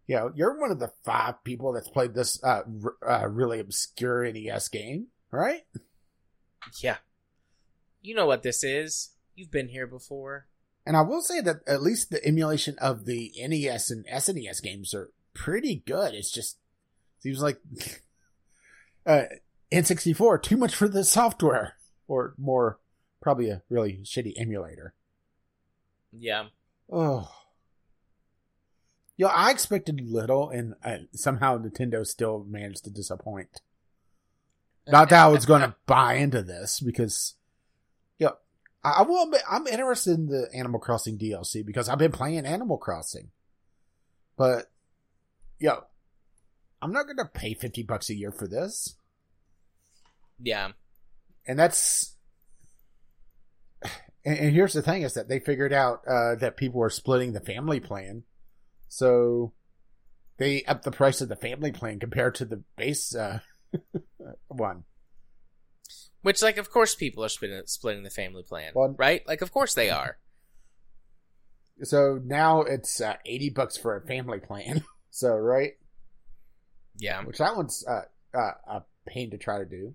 [0.08, 3.60] You know, you're one of the five people that's played this uh, r- uh, really
[3.60, 5.64] obscure NES game, right?
[6.82, 6.98] yeah.
[8.02, 9.12] You know what this is.
[9.36, 10.48] You've been here before.
[10.86, 14.94] And I will say that at least the emulation of the NES and SNES games
[14.94, 16.14] are pretty good.
[16.14, 16.58] It's just
[17.20, 17.60] seems like
[19.06, 19.24] uh,
[19.72, 21.76] N64 too much for the software,
[22.08, 22.80] or more
[23.22, 24.94] probably a really shitty emulator.
[26.12, 26.48] Yeah,
[26.92, 27.32] Oh,
[29.18, 33.62] yo, I expected little, and uh, somehow Nintendo still managed to disappoint.
[34.88, 37.36] Not that I was going to buy into this because,
[38.18, 38.32] yo,
[38.84, 42.46] I, I will admit I'm interested in the Animal Crossing DLC because I've been playing
[42.46, 43.30] Animal Crossing,
[44.38, 44.72] but
[45.60, 45.84] yo,
[46.82, 48.96] I'm not going to pay fifty bucks a year for this,
[50.42, 50.70] yeah,
[51.48, 52.16] and that's.
[54.26, 57.34] And, and here's the thing: is that they figured out uh, that people were splitting
[57.34, 58.24] the family plan,
[58.94, 59.54] so
[60.38, 63.40] they upped the price of the family plan compared to the base uh,
[64.48, 64.84] one.
[66.22, 69.28] Which, like, of course, people are splitting, splitting the family plan, Well- right?
[69.28, 70.18] Like, of course they are.
[71.82, 74.84] So now it's uh, eighty bucks for a family plan.
[75.16, 75.74] So right,
[76.98, 78.02] Yeah, which that one's uh,
[78.36, 79.94] uh, a pain to try to do.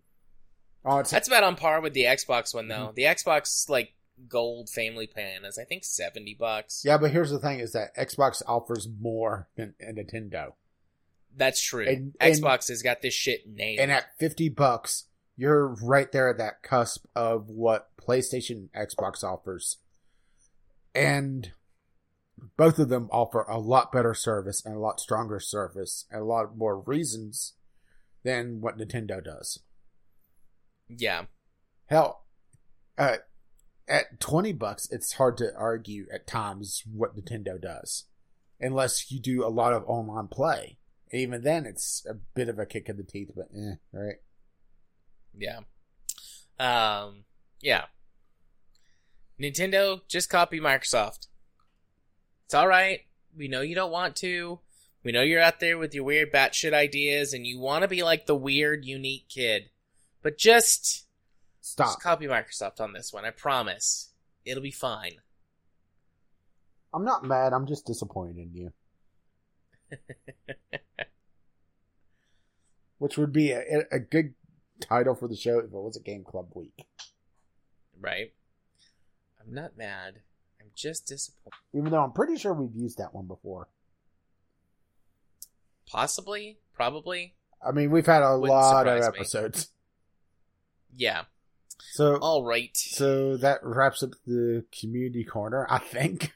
[0.84, 2.84] Oh, it's that's about on par with the Xbox one, Mm-hmm.
[2.84, 2.92] though.
[2.94, 3.94] The Xbox like
[4.28, 6.82] gold family plan is, I think, seventy bucks.
[6.84, 10.52] yeah, but here's the thing: is that Xbox offers more than a Nintendo,
[11.36, 11.86] that's true.
[11.86, 13.78] And- and- Xbox has got this shit nailed.
[13.80, 15.04] and at fifty bucks,
[15.36, 19.76] you're right there at that cusp of what PlayStation Xbox offers,
[20.94, 21.52] and
[22.56, 26.24] both of them offer a lot better service and a lot stronger service and a
[26.24, 27.54] lot more reasons
[28.22, 29.60] than what Nintendo does.
[30.88, 31.24] yeah,
[31.86, 32.24] Hell,
[32.96, 33.16] uh,
[33.88, 38.04] at 20 bucks, it's hard to argue at times what Nintendo does.
[38.60, 40.78] Unless you do a lot of online play.
[41.12, 44.16] Even then, it's a bit of a kick in the teeth, but eh, right?
[45.38, 45.60] yeah,
[46.58, 47.24] um,
[47.60, 47.84] yeah.
[49.40, 51.28] Nintendo just copy Microsoft.
[52.44, 53.00] It's all right.
[53.36, 54.60] We know you don't want to.
[55.04, 58.02] We know you're out there with your weird batshit ideas, and you want to be
[58.02, 59.70] like the weird, unique kid.
[60.22, 61.06] But just
[61.68, 61.88] Stop.
[61.88, 63.26] Just copy Microsoft on this one.
[63.26, 64.10] I promise.
[64.46, 65.16] It'll be fine.
[66.94, 68.72] I'm not mad, I'm just disappointed in you.
[72.98, 74.32] Which would be a, a good
[74.80, 76.86] title for the show if it was a Game Club week.
[78.00, 78.32] Right?
[79.38, 80.20] I'm not mad.
[80.62, 81.52] I'm just disappointed.
[81.74, 83.68] Even though I'm pretty sure we've used that one before.
[85.86, 86.56] Possibly?
[86.72, 87.34] Probably?
[87.62, 89.18] I mean, we've had a Wouldn't lot of surprise me.
[89.18, 89.68] episodes.
[90.96, 91.24] Yeah.
[91.80, 92.76] So, All right.
[92.76, 95.66] so that wraps up the community corner.
[95.70, 96.32] I think.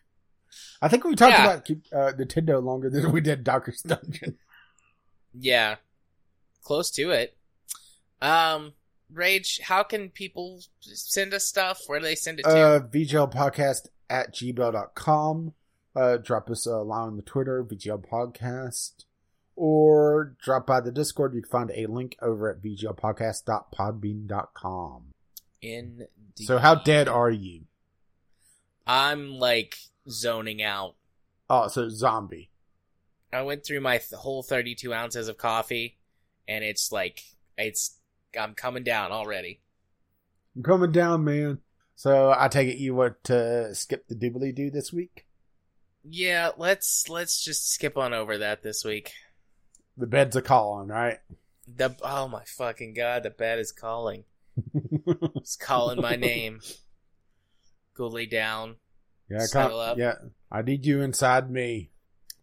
[0.81, 1.45] I think we talked Yeah.
[1.45, 4.39] about uh, Nintendo longer than we did Darkest Dungeon.
[5.33, 5.77] Yeah.
[6.63, 7.37] Close to it.
[8.21, 8.73] Um,
[9.13, 11.81] Rage, how can people send us stuff?
[11.87, 12.51] Where do they send it to?
[12.51, 15.55] Uh, VGL Podcast at gmail.com.
[15.97, 19.05] Uh, drop us a line on the Twitter, VGL Podcast.
[19.57, 21.35] Or drop by the Discord.
[21.35, 25.12] You can find a link over at VGLPodcast.podbean.com.
[25.63, 27.63] In So, how dead are you?
[28.85, 29.77] I'm like
[30.09, 30.97] zoning out.
[31.49, 32.51] Oh, so zombie.
[33.33, 35.99] I went through my th- whole 32 ounces of coffee,
[36.49, 37.23] and it's like
[37.57, 37.99] it's
[38.39, 39.61] I'm coming down already.
[40.57, 41.59] I'm coming down, man.
[41.95, 45.27] So, I take it you want to skip the doobly doo this week?
[46.03, 49.13] Yeah, let's let's just skip on over that this week.
[49.97, 51.19] The bed's a calling, right?
[51.73, 54.25] The oh my fucking god, the bed is calling.
[55.37, 56.61] It's calling my name.
[57.95, 58.77] Go lay down.
[59.31, 59.99] yeah, Settle up.
[59.99, 60.15] yeah.
[60.51, 61.91] I need you inside me.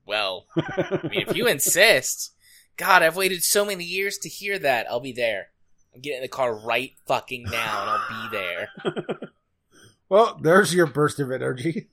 [0.05, 2.33] Well, I mean, if you insist.
[2.77, 4.87] God, I've waited so many years to hear that.
[4.89, 5.47] I'll be there.
[5.93, 9.29] I'm getting in the car right fucking now, and I'll be there.
[10.09, 11.89] well, there's your burst of energy.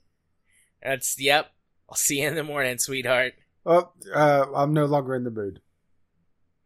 [0.81, 1.51] That's yep.
[1.89, 3.33] I'll see you in the morning, sweetheart.
[3.65, 5.61] Oh, uh, I'm no longer in the mood.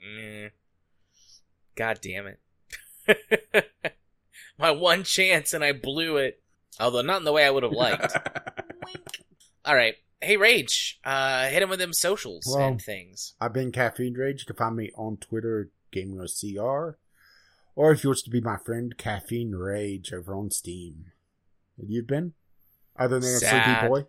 [0.06, 0.52] Mm.
[1.76, 2.40] God damn it.
[4.58, 6.42] My one chance and I blew it.
[6.80, 8.16] Although not in the way I would have liked.
[9.66, 9.96] All right.
[10.22, 13.34] Hey Rage, uh hit him with them socials Well- and things.
[13.42, 14.42] I've been Caffeine Rage.
[14.42, 16.96] You can find me on Twitter, GamingOCR.
[17.76, 21.06] Or if you wish to be my friend, Caffeine Rage over on Steam.
[21.80, 22.34] And you've been?
[23.00, 23.80] Other than a Sad.
[23.80, 24.06] sleepy boy?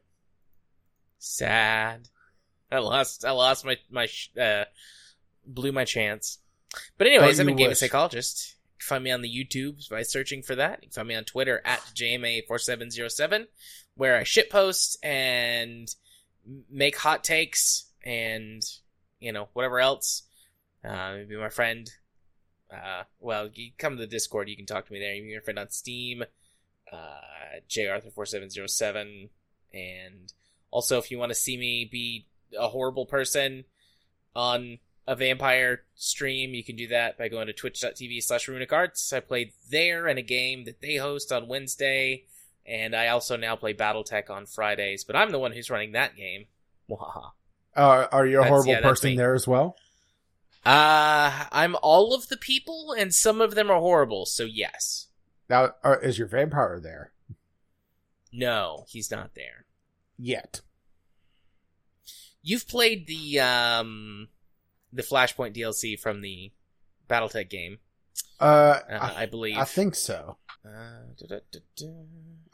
[1.19, 2.09] Sad.
[2.71, 4.65] I lost I lost my my sh- uh
[5.47, 6.39] blew my chance.
[6.99, 8.57] But anyways, I'm a you gaming psychologist.
[8.83, 10.81] Can find me on the YouTube by searching for that.
[10.83, 13.47] You can find me on Twitter at JMA4707,
[13.97, 15.95] where I shitpost and
[16.71, 18.63] make hot takes and,
[19.21, 20.23] you know, whatever else.
[20.85, 21.91] Uh, maybe my friend.
[22.73, 25.15] Uh, well, you come to the Discord, you can talk to me there.
[25.15, 26.25] You can be my friend on Steam,
[26.91, 29.29] uh, JArthur4707.
[29.75, 30.33] And
[30.71, 32.27] also, if you want to see me be
[32.59, 33.65] a horrible person
[34.35, 39.13] on a vampire stream, you can do that by going to twitch.tv slash runic arts.
[39.13, 42.25] I played there in a game that they host on Wednesday,
[42.67, 46.17] and I also now play Battletech on Fridays, but I'm the one who's running that
[46.17, 46.47] game.
[46.89, 47.31] Wahaha.
[47.75, 49.17] Uh, are you a That's- horrible yeah, person me.
[49.17, 49.77] there as well?
[50.65, 55.09] Uh, I'm all of the people, and some of them are horrible, so yes.
[55.51, 57.13] Now, uh, is your vampire there?
[58.33, 59.67] No, he's not there.
[60.17, 60.61] Yet.
[62.43, 64.29] You've played the, um,
[64.93, 66.53] the Flashpoint DLC from the
[67.09, 67.79] Battletech game,
[68.41, 69.57] Uh, uh, I, I, believe.
[69.57, 70.37] I think so.
[70.65, 71.39] Uh.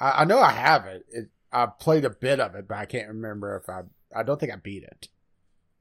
[0.00, 1.06] I, I know I have it.
[1.10, 1.28] it.
[1.52, 3.82] I played a bit of it, but I can't remember if I.
[4.14, 5.08] I don't think I beat it.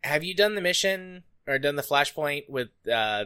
[0.04, 3.26] Have you done the mission or done the Flashpoint with uh,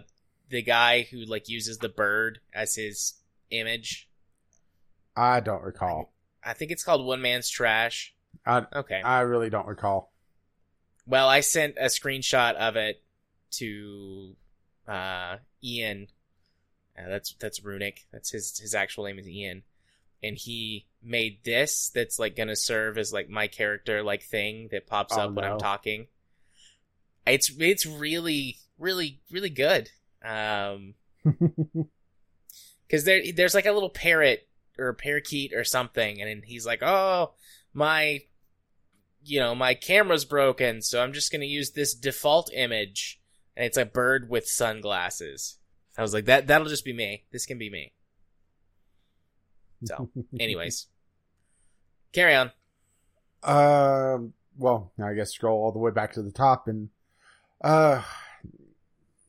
[0.49, 3.13] the guy who like uses the bird as his
[3.49, 4.07] image?
[5.15, 6.13] I don't recall.
[6.43, 8.13] I think it's called One Man's Trash.
[8.45, 9.01] I Okay.
[9.01, 10.11] I really don't recall.
[11.05, 13.03] Well, I sent a screenshot of it
[13.51, 14.35] to
[14.87, 16.07] uh, Ian.
[16.97, 18.05] Uh, that's that's Runic.
[18.11, 19.63] That's his his actual name is Ian,
[20.21, 21.89] and he made this.
[21.93, 25.45] That's like gonna serve as like my character like thing that pops Oh, up when
[25.45, 25.53] no.
[25.53, 26.07] I'm talking.
[27.25, 29.89] It's it's really really really good.
[30.23, 30.95] Um,
[32.87, 34.47] because there there's like a little parrot
[34.77, 37.33] or a parakeet or something, and then he's like, "Oh,
[37.73, 38.21] my,
[39.23, 43.20] you know, my camera's broken, so I'm just gonna use this default image,
[43.55, 45.57] and it's a bird with sunglasses."
[45.97, 47.23] I was like, "That that'll just be me.
[47.31, 47.93] This can be me."
[49.83, 50.09] So,
[50.39, 50.87] anyways,
[52.13, 52.51] carry on.
[53.43, 54.33] Um.
[54.57, 56.89] Well, I guess scroll all the way back to the top, and
[57.63, 58.03] uh,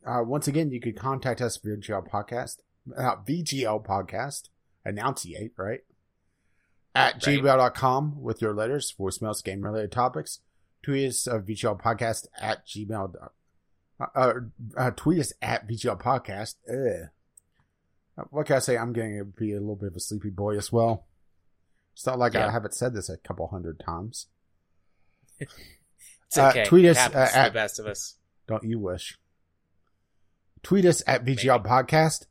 [0.06, 2.58] uh once again, you could contact us via VGL podcast,
[2.96, 4.48] uh, VGL podcast,
[4.84, 5.80] enunciate right
[6.94, 7.38] at Right.
[7.38, 10.40] gmail.com with your letters, voicemails, game related topics.
[10.82, 13.14] Tweet us uh, VGL podcast at gmail.
[14.14, 14.32] Uh,
[14.76, 16.54] uh, tweet us at VGL podcast.
[16.68, 17.08] Ugh.
[18.30, 18.76] What can I say?
[18.76, 21.06] I'm going to be a little bit of a sleepy boy as well.
[21.94, 22.46] It's not like Yeah.
[22.46, 24.26] I haven't said this a couple hundred times.
[25.38, 28.16] It's Uh, tweet us, uh, at- the best of us.
[28.46, 29.18] Don't you wish?
[30.62, 32.26] Tweet us at VGL Podcast,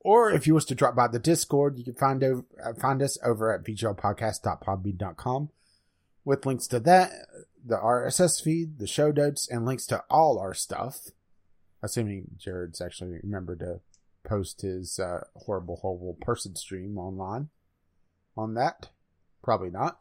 [0.00, 3.00] or if you wish to drop by the Discord, you can find over, uh, find
[3.02, 5.50] us over at VGLPodcast.podbean.com
[6.24, 7.10] with links to that,
[7.64, 11.08] the RSS feed, the show notes, and links to all our stuff.
[11.82, 13.80] Assuming Jared's actually remembered to
[14.24, 17.48] post his uh, horrible, horrible person stream online
[18.36, 18.90] on that.
[19.42, 19.98] Probably not.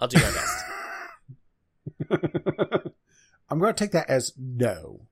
[0.00, 0.64] I'll do my best.
[3.50, 5.02] I'm going to take that as no.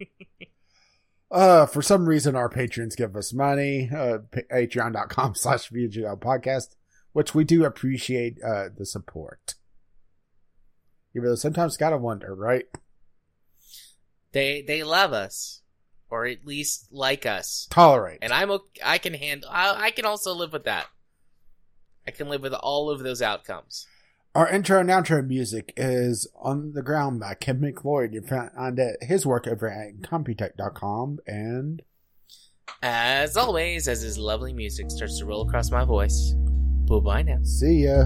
[1.30, 3.90] uh, for some reason, our patrons give us money.
[3.92, 4.18] Uh,
[4.52, 6.74] patreon.com slash VGL podcast,
[7.12, 9.54] which we do appreciate uh, the support.
[11.16, 12.66] Even though sometimes gotta wonder, right?
[14.32, 15.62] They they love us,
[16.10, 18.18] or at least like us, Tolerate.
[18.22, 19.48] and I'm okay, I can handle.
[19.50, 20.86] I, I can also live with that.
[22.06, 23.86] I can live with all of those outcomes.
[24.34, 28.12] Our intro and outro music is On the Ground by Kim McLeod.
[28.12, 31.80] You can find his work over at Computech.com and
[32.82, 36.34] As always, as his lovely music starts to roll across my voice.
[36.86, 37.38] Bye bye now.
[37.42, 38.04] see ya.